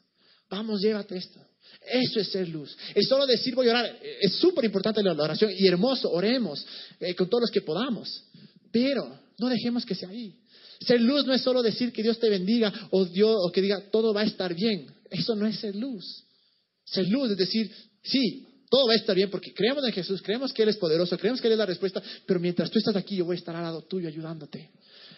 [0.49, 1.39] Vamos, llévate esto.
[1.81, 2.75] Eso es ser luz.
[2.95, 3.99] Es solo decir voy a orar.
[4.21, 6.65] Es súper importante la oración y hermoso, oremos
[6.99, 8.23] eh, con todos los que podamos.
[8.71, 10.35] Pero no dejemos que sea ahí.
[10.81, 13.89] Ser luz no es solo decir que Dios te bendiga o, Dios, o que diga
[13.91, 14.87] todo va a estar bien.
[15.09, 16.25] Eso no es ser luz.
[16.91, 17.71] Ser luz es decir,
[18.03, 21.17] sí, todo va a estar bien porque creemos en Jesús, creemos que Él es poderoso,
[21.17, 23.55] creemos que Él es la respuesta, pero mientras tú estás aquí yo voy a estar
[23.55, 24.69] al lado tuyo ayudándote.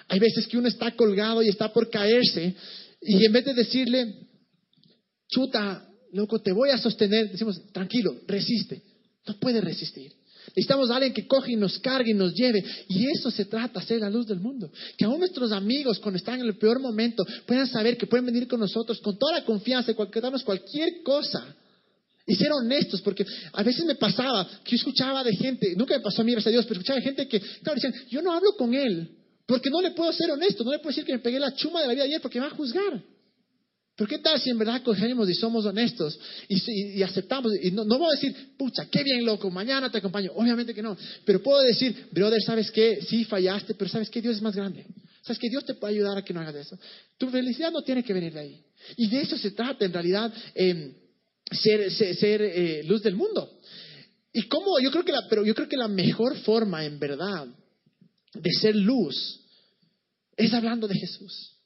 [0.07, 2.55] Hay veces que uno está colgado y está por caerse
[3.01, 4.15] y en vez de decirle,
[5.27, 8.81] chuta, loco, te voy a sostener, decimos, tranquilo, resiste.
[9.27, 10.13] No puede resistir.
[10.47, 12.63] Necesitamos a alguien que coge y nos cargue y nos lleve.
[12.89, 14.69] Y eso se trata, ser la luz del mundo.
[14.97, 18.47] Que aún nuestros amigos, cuando están en el peor momento, puedan saber que pueden venir
[18.47, 21.55] con nosotros con toda la confianza, darnos cualquier cosa.
[22.27, 26.03] Y ser honestos, porque a veces me pasaba que yo escuchaba de gente, nunca me
[26.03, 28.31] pasó a mí, gracias a Dios, pero escuchaba de gente que, claro, decían, yo no
[28.31, 29.09] hablo con él,
[29.47, 31.81] porque no le puedo ser honesto, no le puedo decir que me pegué la chuma
[31.81, 33.01] de la vida ayer porque me va a juzgar.
[33.95, 37.51] Pero ¿qué tal si en verdad cogemos y somos honestos y, aceptamos?
[37.61, 40.31] Y no, voy a decir, pucha, qué bien loco, mañana te acompaño.
[40.35, 40.97] Obviamente que no.
[41.25, 42.99] Pero puedo decir, brother, ¿sabes qué?
[43.07, 44.21] Sí fallaste, pero ¿sabes qué?
[44.21, 44.85] Dios es más grande.
[45.21, 46.79] ¿Sabes que Dios te puede ayudar a que no hagas eso?
[47.17, 48.65] Tu felicidad no tiene que venir de ahí.
[48.97, 50.93] Y de eso se trata en realidad, em,
[51.51, 53.59] ser, ser, eh, luz del mundo.
[54.33, 57.47] Y cómo, yo creo que la, pero yo creo que la mejor forma en verdad
[58.33, 59.41] de ser luz
[60.37, 61.60] es hablando de Jesús.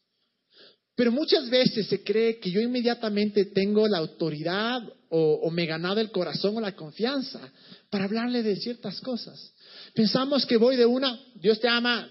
[0.95, 5.99] Pero muchas veces se cree que yo inmediatamente tengo la autoridad o, me he ganado
[5.99, 7.39] el corazón o la confianza
[7.89, 9.53] para hablarle de ciertas cosas.
[9.93, 12.09] Pensamos que voy de una, Dios te ama,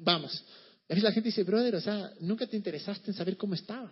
[0.00, 0.44] vamos.
[0.88, 3.90] A veces la gente dice, brother, o sea, nunca te interesaste en saber cómo estaba.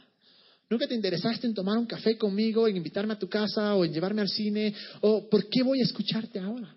[0.70, 3.92] Nunca te interesaste en tomar un café conmigo, en invitarme a tu casa o en
[3.92, 4.74] llevarme al cine.
[5.00, 6.74] ¿O por qué voy a escucharte ahora?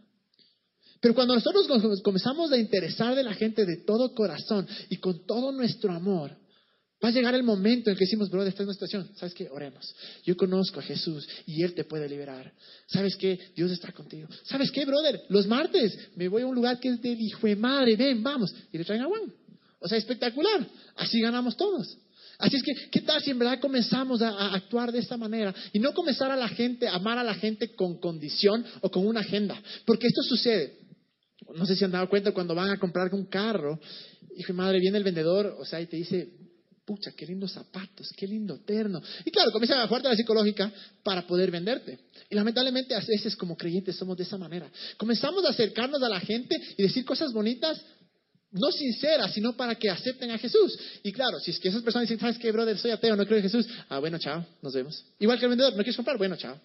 [1.00, 1.68] Pero cuando nosotros
[2.02, 6.36] comenzamos a interesar de la gente de todo corazón y con todo nuestro amor,
[7.04, 9.10] Va a llegar el momento en que decimos, brother, esta es una situación.
[9.16, 9.48] ¿Sabes qué?
[9.50, 9.94] Oremos.
[10.24, 12.52] Yo conozco a Jesús y Él te puede liberar.
[12.88, 13.40] ¿Sabes qué?
[13.56, 14.28] Dios está contigo.
[14.46, 15.22] ¿Sabes qué, brother?
[15.30, 17.96] Los martes me voy a un lugar que es del hijo de madre.
[17.96, 18.52] Ven, vamos.
[18.72, 19.20] Y le traen agua.
[19.80, 20.68] O sea, espectacular.
[20.96, 21.98] Así ganamos todos.
[22.40, 25.54] Así es que, ¿qué tal si en verdad comenzamos a, a, actuar de esta manera?
[25.74, 29.06] Y no comenzar a la gente, a amar a la gente con condición o con
[29.06, 29.62] una agenda.
[29.86, 30.80] Porque esto sucede.
[31.56, 33.80] No sé si han dado cuenta cuando van a comprar un carro.
[34.36, 36.37] Hijo de madre, viene el vendedor, o sea, y te dice,
[36.88, 39.02] pucha, qué lindos zapatos, qué lindo terno.
[39.26, 40.72] Y claro, comienza a fuerte la psicológica
[41.04, 42.00] para poder venderte.
[42.30, 44.72] Y lamentablemente a veces como creyentes somos de esa manera.
[44.96, 47.82] Comenzamos a acercarnos a la gente y decir cosas bonitas,
[48.52, 50.80] no sinceras, sino para que acepten a Jesús.
[51.04, 52.78] Y claro, si es que esas personas dicen, ¿sabes qué, brother?
[52.78, 53.68] Soy ateo, no creo en Jesús.
[53.90, 55.04] Ah, bueno, chao, nos vemos.
[55.20, 56.18] Igual que el vendedor, ¿no quieres comprar?
[56.18, 56.58] Bueno, chao.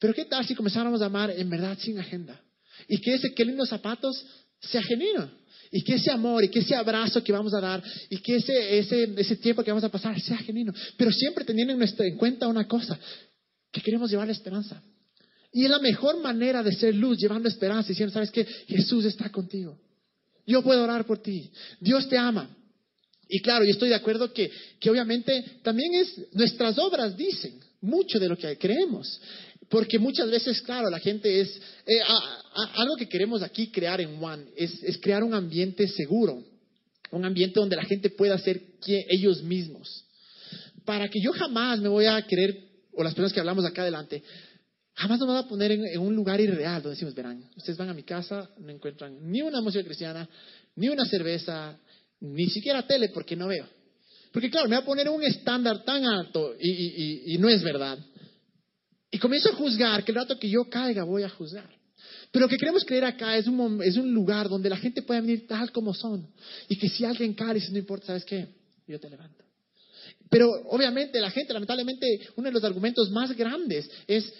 [0.00, 2.40] Pero ¿qué tal si comenzáramos a amar en verdad sin agenda?
[2.88, 4.26] Y que ese qué lindos zapatos
[4.60, 5.30] sea genuino.
[5.70, 8.78] Y que ese amor y que ese abrazo que vamos a dar y que ese,
[8.78, 10.72] ese, ese tiempo que vamos a pasar sea genuino.
[10.96, 12.98] Pero siempre teniendo en, nuestra, en cuenta una cosa,
[13.72, 14.82] que queremos llevar la esperanza.
[15.52, 18.44] Y es la mejor manera de ser luz, llevando esperanza, diciendo, ¿sabes qué?
[18.44, 19.78] Jesús está contigo.
[20.46, 21.50] Yo puedo orar por ti.
[21.80, 22.54] Dios te ama.
[23.28, 28.18] Y claro, yo estoy de acuerdo que, que obviamente también es, nuestras obras dicen mucho
[28.18, 29.20] de lo que creemos.
[29.68, 31.60] Porque muchas veces, claro, la gente es...
[31.86, 32.00] Eh,
[32.74, 36.42] algo que queremos aquí crear en One es, crear un ambiente seguro,
[37.10, 40.04] un ambiente donde la gente pueda ser ellos mismos.
[40.84, 42.56] Para que yo jamás me voy a querer,
[42.92, 44.22] o las personas que hablamos acá adelante,
[44.94, 47.94] jamás me voy a poner en, un lugar irreal donde decimos, verán, ustedes van a
[47.94, 50.28] mi casa, no encuentran ni una música cristiana,
[50.76, 51.76] ni una cerveza,
[52.20, 53.66] ni siquiera tele, porque no veo.
[54.32, 57.98] Porque claro, me voy a poner un estándar tan alto y no es verdad.
[59.10, 61.70] Y comienzo a juzgar, que el rato que yo caiga voy a juzgar.
[62.30, 65.20] Pero lo que queremos creer acá es un, es un lugar donde la gente puede
[65.20, 66.28] venir tal como son.
[66.68, 68.48] Y que si alguien cae, dice, no importa, ¿sabes qué?
[68.86, 69.44] Yo te levanto.
[70.28, 74.32] Pero obviamente la gente, lamentablemente, uno de los argumentos más grandes es,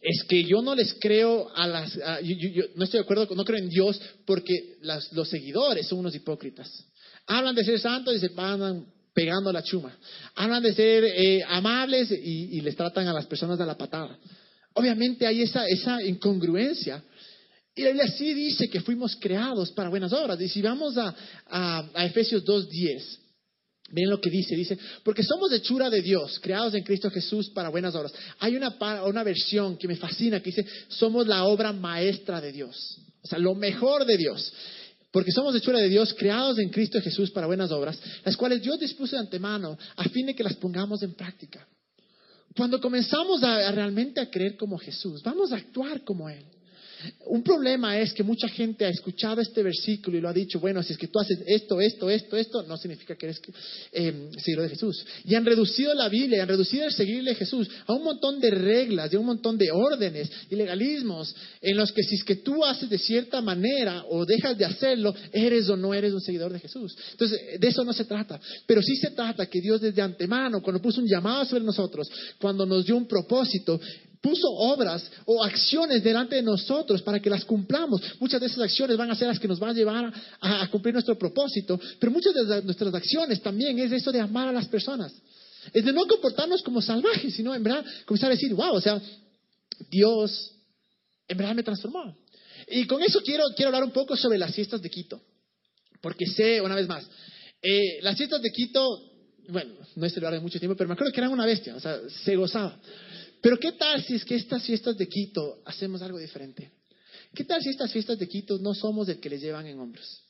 [0.00, 1.94] es que yo no les creo a las...
[2.22, 4.76] yo, no estoy de acuerdo, no creo en Dios porque
[5.12, 6.70] los seguidores son unos hipócritas.
[7.26, 9.96] Hablan de ser santos y se pasan pegando la chuma.
[10.34, 14.18] Hablan de ser eh, amables y, les tratan a las personas de la patada.
[14.74, 17.02] Obviamente hay esa, esa incongruencia.
[17.76, 20.40] Y la Biblia sí dice que fuimos creados para buenas obras.
[20.40, 21.14] Y si vamos a,
[21.46, 23.20] a, a Efesios 2.10,
[23.90, 27.68] Miren lo que dice, dice, porque somos hechura de Dios, creados en Cristo Jesús para
[27.68, 28.12] buenas obras.
[28.40, 28.74] Hay una,
[29.04, 33.38] una versión que me fascina que dice, somos la obra maestra de Dios, o sea,
[33.38, 34.52] lo mejor de Dios.
[35.14, 38.80] Porque somos hechura de Dios, creados en Cristo Jesús para buenas obras, las cuales Dios
[38.80, 41.64] dispuso de antemano a fin de que las pongamos en práctica.
[42.56, 46.44] Cuando comenzamos a, realmente a creer como Jesús, vamos a actuar como Él.
[47.26, 50.82] Un problema es que mucha gente ha escuchado este versículo y lo ha dicho, bueno,
[50.82, 53.40] si es que tú haces esto, esto, esto, esto, no significa que eres
[53.92, 55.04] eh, seguidor de Jesús.
[55.24, 58.40] Y han reducido la Biblia, y han reducido el seguirle a Jesús a un montón
[58.40, 62.36] de reglas, a un montón de órdenes y legalismos en los que si es que
[62.36, 66.52] tú haces de cierta manera o dejas de hacerlo, eres o no eres un seguidor
[66.52, 66.96] de Jesús.
[67.12, 68.40] Entonces, de eso no se trata.
[68.66, 72.08] Pero sí se trata que Dios desde antemano, cuando puso un llamado sobre nosotros,
[72.40, 73.80] cuando nos dio un propósito,
[74.24, 78.00] puso obras o acciones delante de nosotros para que las cumplamos.
[78.18, 80.10] Muchas de esas acciones van a ser las que nos van a llevar
[80.40, 84.52] a, cumplir nuestro propósito, pero muchas de nuestras acciones también es eso de amar a
[84.52, 85.12] las personas.
[85.74, 88.98] Es de no comportarnos como salvajes, sino en verdad comenzar a decir, wow, o sea,
[89.90, 90.52] Dios
[91.28, 92.16] en verdad me transformó.
[92.68, 95.20] Y con eso quiero, quiero hablar un poco sobre las fiestas de Quito,
[96.00, 97.04] porque sé, una vez más,
[97.60, 99.02] eh, las fiestas de Quito,
[99.48, 101.80] bueno, no es celebrar de mucho tiempo, pero me acuerdo que eran una bestia, o
[101.80, 102.80] sea, se gozaba.
[103.44, 106.70] Pero ¿qué tal si es que estas fiestas de Quito hacemos algo diferente?
[107.34, 110.22] ¿Qué tal si estas fiestas de Quito no somos el que les llevan en hombros?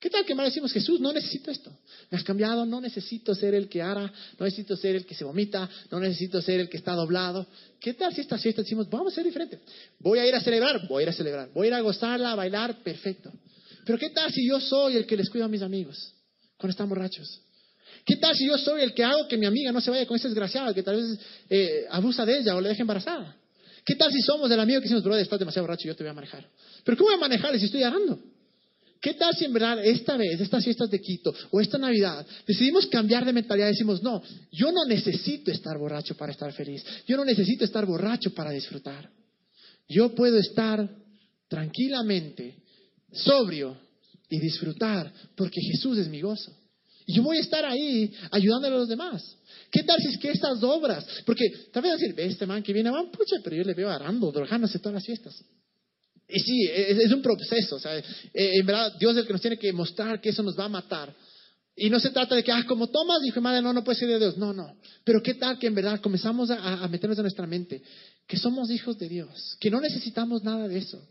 [0.00, 1.70] ¿Qué tal que más decimos, Jesús, no necesito esto?
[2.10, 5.24] Me has cambiado, no necesito ser el que ara, no necesito ser el que se
[5.24, 7.46] vomita, no necesito ser el que está doblado.
[7.78, 9.60] ¿Qué tal si estas fiestas decimos, vamos a ser diferente?
[9.98, 11.50] Voy a ir a celebrar, voy a ir a celebrar.
[11.52, 13.30] Voy a ir a gozarla, a bailar, perfecto.
[13.84, 16.14] Pero ¿qué tal si yo soy el que les cuido a mis amigos
[16.56, 17.43] cuando están borrachos?
[18.04, 20.16] ¿Qué tal si yo soy el que hago que mi amiga no se vaya con
[20.16, 23.36] ese desgraciado que tal vez eh, abusa de ella o le deje embarazada?
[23.84, 26.04] ¿Qué tal si somos el amigo que decimos, brother, estás demasiado borracho y yo te
[26.04, 26.46] voy a manejar?
[26.84, 28.18] ¿Pero cómo voy a manejarle si estoy llorando?
[29.00, 32.86] ¿Qué tal si en verdad esta vez, estas fiestas de Quito o esta Navidad, decidimos
[32.86, 37.18] cambiar de mentalidad y decimos, no, yo no necesito estar borracho para estar feliz, yo
[37.18, 39.10] no necesito estar borracho para disfrutar.
[39.88, 40.88] Yo puedo estar
[41.48, 42.56] tranquilamente,
[43.12, 43.76] sobrio
[44.30, 46.63] y disfrutar porque Jesús es mi gozo.
[47.06, 49.36] Y yo voy a estar ahí ayudándole a los demás.
[49.70, 51.06] ¿Qué tal si es que estas obras?
[51.26, 53.90] Porque tal vez decir, ve este man que viene, van, pucha, pero yo le veo
[53.90, 55.44] arando, drogándose todas las fiestas.
[56.28, 57.76] Y sí, es, un proceso.
[57.76, 60.42] O sea, eh, en verdad, Dios es el que nos tiene que mostrar que eso
[60.42, 61.14] nos va a matar.
[61.76, 64.08] Y no se trata de que, ah, como tomas, dije, madre, no, no puede ser
[64.08, 64.38] de Dios.
[64.38, 64.76] No, no.
[65.04, 67.82] Pero qué tal que en verdad comenzamos a meternos en nuestra mente
[68.26, 71.02] que somos hijos de Dios, que no necesitamos nada de eso.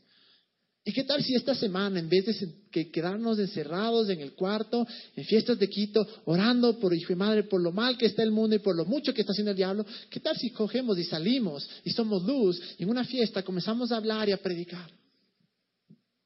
[0.86, 5.24] ¿Y qué tal si esta semana, en vez de quedarnos encerrados en el cuarto, en
[5.24, 8.58] fiestas de Quito, orando por hijo y madre, por lo mal que está el mundo
[8.58, 11.70] y por lo mucho que está haciendo el diablo, qué tal si cogemos y salimos
[11.86, 14.92] y somos luz y en una fiesta comenzamos a hablar y a predicar?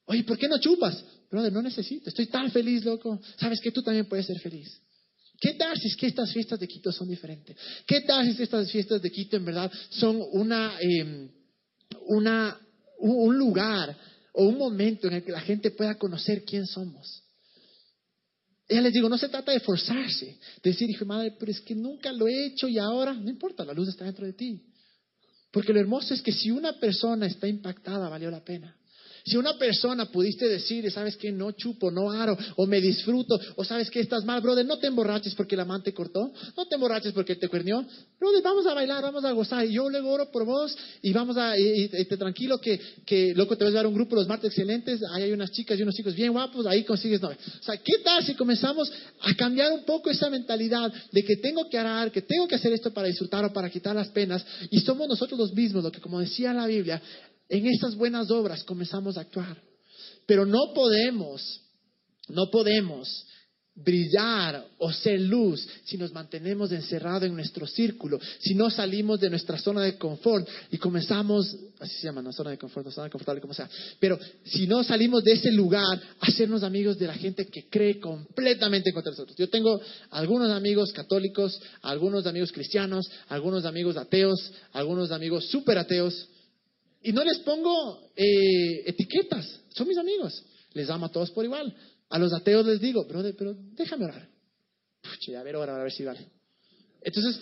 [0.06, 1.04] Oye, ¿por qué no chupas?
[1.30, 3.22] Brother, no necesito, estoy tan feliz, loco.
[3.38, 4.82] Sabes que tú también puedes ser feliz.
[5.40, 7.56] ¿Qué tal si es que estas fiestas de Quito son diferentes?
[7.86, 11.30] ¿Qué tal si estas fiestas de Quito en verdad son una, em,
[12.08, 12.60] una,
[13.00, 13.96] un lugar
[14.40, 17.24] o un momento en el que la gente pueda conocer quién somos.
[18.70, 21.74] Ya les digo, no se trata de forzarse, de decir, hijo madre, pero es que
[21.74, 24.62] nunca lo he hecho y ahora, no importa, la luz está dentro de ti.
[25.52, 28.78] Porque lo hermoso es que si una persona está impactada, valió la pena.
[29.28, 33.66] Si una persona pudiste decir, sabes que no chupo, no aro, o me disfruto, o
[33.66, 37.12] sabes que estás mal, brother, no te emborraches porque el amante cortó, no te emborraches
[37.12, 37.86] porque te cuernió,
[38.18, 41.36] brother, vamos a bailar, vamos a gozar, y yo luego oro por vos, y vamos
[41.36, 44.52] a, y, te tranquilo que, que, loco, te vas a dar un grupo los martes
[44.52, 47.38] excelentes, ahí hay unas chicas y unos chicos bien guapos, ahí consigues novia.
[47.60, 51.70] O sea, ¿qué tal si comenzamos a cambiar un poco esa mentalidad de que tengo
[51.70, 54.80] que arar, que tengo que hacer esto para disfrutar o para quitar las penas, y
[54.80, 57.02] somos nosotros los mismos, lo que como decía la Biblia,
[57.50, 59.62] en estas buenas obras comenzamos a actuar.
[60.26, 61.62] Pero no podemos,
[62.28, 63.26] no podemos
[63.78, 69.30] brillar o ser luz si nos mantenemos encerrados en nuestro círculo, si no salimos de
[69.30, 73.40] nuestra zona de confort y comenzamos, así se llama, no zona de confort, zona confortable,
[73.40, 77.70] como sea, pero si no salimos de ese lugar hacernos amigos de la gente que
[77.70, 79.38] cree completamente contra nosotros.
[79.38, 79.80] Yo tengo
[80.10, 86.28] algunos amigos católicos, algunos amigos cristianos, algunos amigos ateos, algunos amigos super ateos,
[87.02, 90.44] y no les pongo eh, etiquetas, son mis amigos.
[90.74, 91.74] Les amo a todos por igual.
[92.10, 94.28] A los ateos les digo, brother, pero déjame orar.
[95.02, 96.26] Pucha, a ver, ahora, a ver si vale.
[97.02, 97.40] Entonces,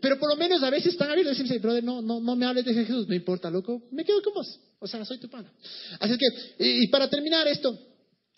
[0.00, 2.46] pero por lo menos a veces están abiertos y dicen, brother, no, no, no me
[2.46, 4.60] hables de Jesús, no importa, loco, me quedo con vos.
[4.78, 5.52] O sea, soy tu pana.
[5.98, 7.78] Así es que, y, para terminar esto,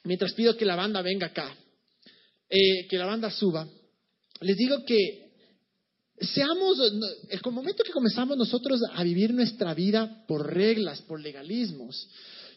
[0.05, 1.57] mientras pido que la banda venga acá,
[2.49, 3.69] eh, que la banda suba,
[4.41, 5.28] les digo que
[6.21, 6.79] Seamos,
[7.29, 12.09] el momento que comenzamos nosotros a vivir nuestra vida por reglas, por legalismos,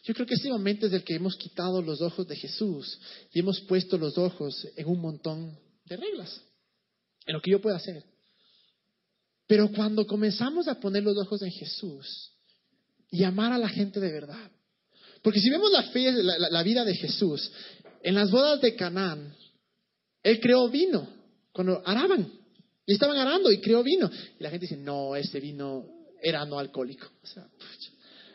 [0.04, 2.98] yo creo que ese momento es el que hemos quitado los ojos de Jesús
[3.32, 6.40] y hemos puesto los ojos en un montón de reglas,
[7.24, 8.04] en lo que yo puedo hacer.
[9.46, 12.32] Pero cuando comenzamos a poner los ojos en Jesús
[13.10, 14.50] y amar a la gente de verdad,
[15.22, 17.50] porque si vemos la, fe, la vida de Jesús,
[18.02, 19.32] En las bodas de Canaán,
[20.24, 21.08] él creó vino
[21.52, 22.41] cuando araban.
[22.86, 24.10] Y estaban arando y creó vino.
[24.38, 25.86] Y la gente dice, no, ese vino
[26.20, 27.06] era no alcohólico.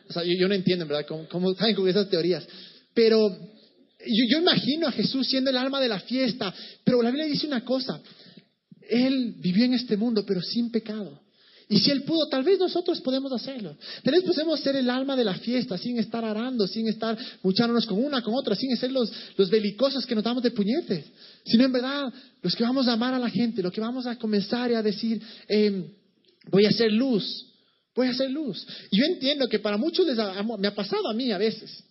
[0.08, 1.06] O sea, yo, no entiendo, ¿verdad?
[1.06, 2.46] ¿Cómo, cómo están con esas teorías?
[2.94, 6.54] Pero yo, yo, imagino a Jesús siendo el alma de la fiesta.
[6.84, 8.00] Pero la Biblia dice una cosa.
[8.88, 11.20] Él vivió en este mundo, pero sin pecado.
[11.70, 13.76] Y si Él pudo, tal vez nosotros podemos hacerlo.
[14.02, 17.84] Tal vez podemos ser el alma de la fiesta sin estar arando, sin estar luchándonos
[17.84, 21.04] con una, con otra, sin ser los, los belicosos que nos damos de puñetes.
[21.44, 22.12] Sino en verdad,
[22.42, 25.20] los que vamos a amar a la gente, los que vamos a comenzar a decir,
[25.46, 25.90] em,
[26.50, 27.46] voy a hacer luz,
[27.94, 28.66] voy a hacer luz.
[28.90, 30.16] Y yo entiendo que para muchos les
[30.58, 31.84] me ha pasado a mí a veces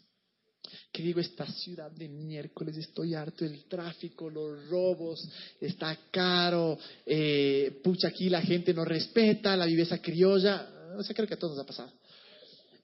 [0.92, 5.28] que digo, esta ciudad de miércoles, estoy harto del tráfico, los robos,
[5.62, 11.28] está caro, eh, pucha, aquí la gente no respeta la viveza criolla, no sé, creo
[11.28, 11.92] que a todos nos ha pasado.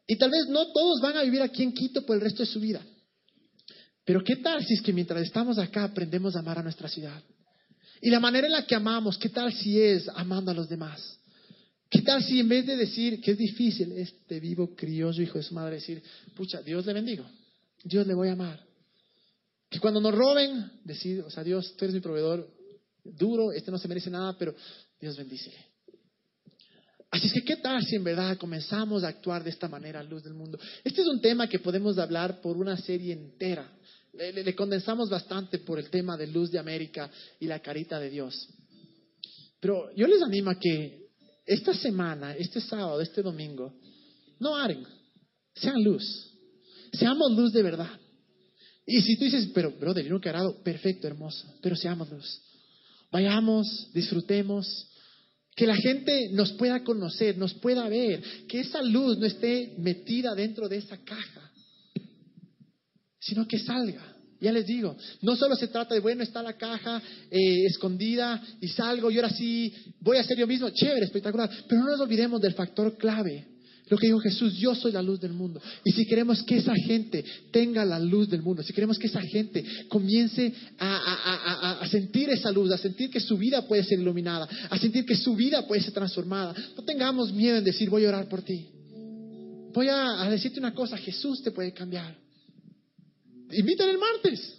[0.05, 2.47] Y tal vez no todos van a vivir aquí en Quito por el resto de
[2.47, 2.85] su vida.
[4.05, 7.23] Pero ¿qué tal si es que mientras estamos acá aprendemos a amar a nuestra ciudad?
[8.01, 11.19] Y la manera en la que amamos, ¿qué tal si es amando a los demás?
[11.89, 15.43] ¿Qué tal si en vez de decir que es difícil este vivo criollo hijo de
[15.43, 16.03] su madre, decir,
[16.35, 17.23] pucha, Dios le bendigo?
[17.83, 18.59] Dios le voy a amar.
[19.69, 22.49] Que cuando nos roben, decir, o sea, Dios, tú eres mi proveedor
[23.03, 24.55] duro, este no se merece nada, pero
[24.99, 25.57] Dios bendícele.
[27.13, 30.23] Así es que, ¿qué tal si en verdad comenzamos a actuar de esta manera luz
[30.23, 30.57] del mundo?
[30.83, 33.71] Este es un tema que podemos hablar por una serie entera.
[34.13, 38.49] Le, condensamos bastante por el tema de luz de América y la carita de Dios.
[39.59, 41.07] Pero yo les animo a que
[41.45, 43.75] esta semana, este sábado, este domingo,
[44.39, 44.83] no haren,
[45.53, 46.32] sean luz.
[46.93, 47.99] Seamos luz de verdad.
[48.85, 52.41] Y si tú dices, pero brother, yo nunca he perfecto, hermoso, pero seamos luz.
[53.11, 54.87] Vayamos, disfrutemos,
[55.55, 60.33] que la gente nos pueda conocer, nos pueda ver, que esa luz no esté metida
[60.33, 61.51] dentro de esa caja,
[63.19, 64.09] sino que salga.
[64.41, 68.67] Ya les digo, no solo se trata de, bueno, está la caja eh, escondida y
[68.67, 72.41] salgo y ahora sí voy a ser yo mismo, chévere, espectacular, pero no nos olvidemos
[72.41, 73.52] del factor clave,
[73.93, 75.61] lo que dijo Jesús, yo soy la luz del mundo.
[75.85, 79.21] Y si queremos que esa gente tenga la luz del mundo, si queremos que esa
[79.21, 84.79] gente comience a, sentir esa luz, a sentir que su vida puede ser iluminada, a
[84.79, 88.27] sentir que su vida puede ser transformada, no tengamos miedo en decir, voy a orar
[88.27, 88.65] por ti.
[89.71, 92.17] Voy a, decirte una cosa, Jesús te puede cambiar.
[93.51, 94.55] Invítale el martes.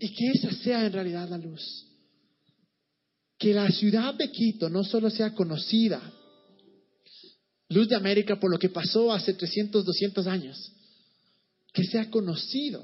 [0.00, 1.84] Y que esa sea en realidad la luz.
[3.38, 6.00] Que la ciudad de Quito no solo sea conocida
[7.68, 10.72] Luz de América por lo que pasó hace 300, 200 años.
[11.72, 12.82] Que sea conocido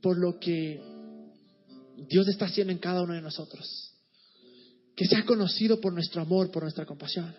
[0.00, 0.80] por lo que
[2.08, 3.92] Dios está haciendo en cada uno de nosotros.
[4.96, 7.34] Que sea conocido por nuestro amor, por nuestra compasión.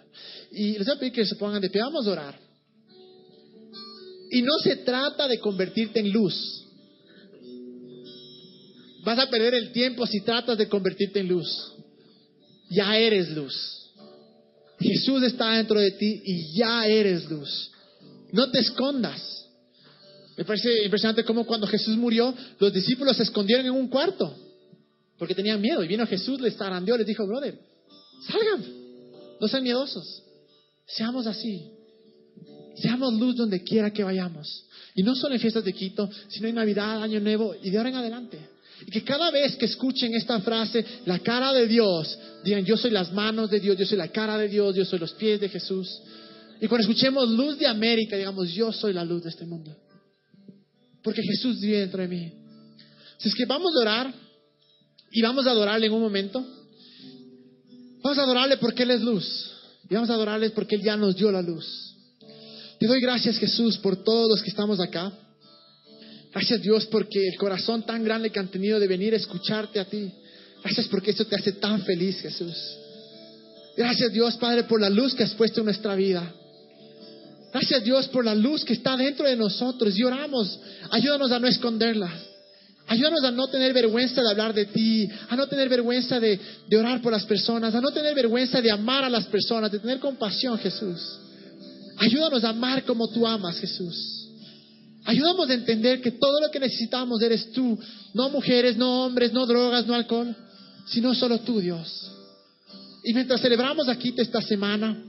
[0.52, 1.82] Y les voy a pedir que se pongan de pie.
[1.82, 2.40] Vamos a orar.
[4.32, 6.66] Y no se trata de convertirte en luz.
[9.04, 11.74] Vas a perder el tiempo si tratas de convertirte en luz.
[12.70, 13.83] Ya eres luz.
[14.80, 17.72] Jesús está dentro de ti y ya eres luz.
[18.32, 19.46] No te escondas.
[20.36, 24.36] Me parece impresionante cómo cuando Jesús murió, los discípulos se escondieron en un cuarto
[25.18, 25.84] porque tenían miedo.
[25.84, 27.58] Y vino Jesús, les tarandeó, les dijo, brother,
[28.28, 28.66] salgan,
[29.40, 30.24] no sean miedosos.
[30.86, 31.72] Seamos así.
[32.76, 34.66] Seamos luz donde quiera que vayamos.
[34.96, 37.90] Y no solo en fiestas de Quito, sino en Navidad, Año Nuevo y de ahora
[37.90, 38.40] en adelante.
[38.82, 42.92] Y que cada vez que escuchen esta frase, la cara de Dios, digan, yo soy
[42.92, 45.50] las manos de Dios, yo soy la cara de Dios, yo soy los pies de
[45.50, 46.02] Jesús.
[46.60, 49.76] Y cuando escuchemos luz de América, digamos, yo soy la luz de este mundo.
[51.04, 52.34] Porque Jesús vive dentro de mí.
[53.18, 54.14] Si es que vamos a orar
[55.12, 56.46] y vamos a adorarle en un momento,
[58.02, 59.52] vamos a adorarle porque Él es luz.
[59.90, 61.96] Y vamos a adorarle porque Él ya nos dio la luz.
[62.80, 65.12] Te doy gracias Jesús por todos los que estamos acá.
[66.34, 69.86] Gracias Dios porque el corazón tan grande que han tenido de venir a escucharte a
[69.86, 70.12] ti.
[70.64, 72.56] Gracias porque esto te hace tan feliz, Jesús.
[73.78, 76.34] Gracias Dios, Padre, por la luz que has puesto en nuestra vida.
[77.52, 80.60] Gracias Dios por la luz que está dentro de nosotros y oramos.
[80.90, 82.12] Ayúdanos a no esconderla.
[82.88, 86.78] Ayúdanos a no tener vergüenza de hablar de ti, a no tener vergüenza de, de,
[86.78, 90.00] orar por las personas, a no tener vergüenza de amar a las personas, de tener
[90.00, 91.00] compasión, Jesús.
[91.98, 94.23] Ayúdanos a amar como tú amas, Jesús.
[95.06, 97.78] Ayúdanos a entender que todo lo que necesitamos eres tú,
[98.14, 100.36] no mujeres, no hombres, no drogas, no alcohol,
[100.86, 102.12] sino solo tú, Dios.
[103.04, 105.04] Y mientras celebramos aquí esta semana,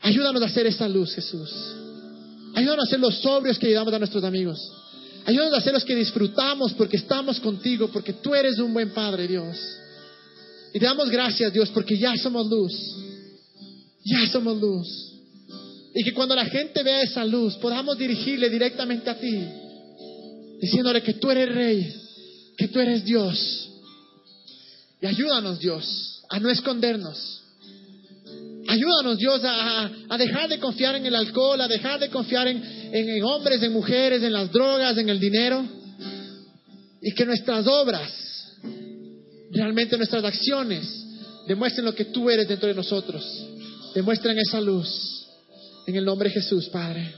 [0.00, 1.50] ayúdanos a hacer esa luz, Jesús.
[2.54, 4.60] Ayúdanos a ser los sobrios que ayudamos a nuestros amigos.
[5.24, 9.26] Ayúdanos a ser los que disfrutamos porque estamos contigo, porque tú eres un buen Padre,
[9.26, 9.56] Dios.
[10.74, 12.72] Y te damos gracias, Dios, porque ya somos luz.
[14.04, 15.09] Ya somos luz.
[15.94, 19.44] Y que cuando la gente vea esa luz podamos dirigirle directamente a ti.
[20.60, 21.94] diciéndole que tú eres rey,
[22.56, 23.70] que tú eres Dios.
[25.00, 27.40] Y ayúdanos, Dios, a no escondernos.
[28.68, 32.62] Ayúdanos, Dios, a, dejar de confiar en el alcohol, a dejar de confiar en-
[32.92, 35.66] en hombres, en mujeres, en las drogas, en el dinero.
[37.02, 38.12] Y que nuestras obras,
[39.50, 40.86] realmente nuestras acciones,
[41.48, 43.24] demuestren lo que tú eres dentro de nosotros.
[43.94, 45.19] Demuestren esa luz.
[45.90, 47.12] En el nombre de Jesús, Padre.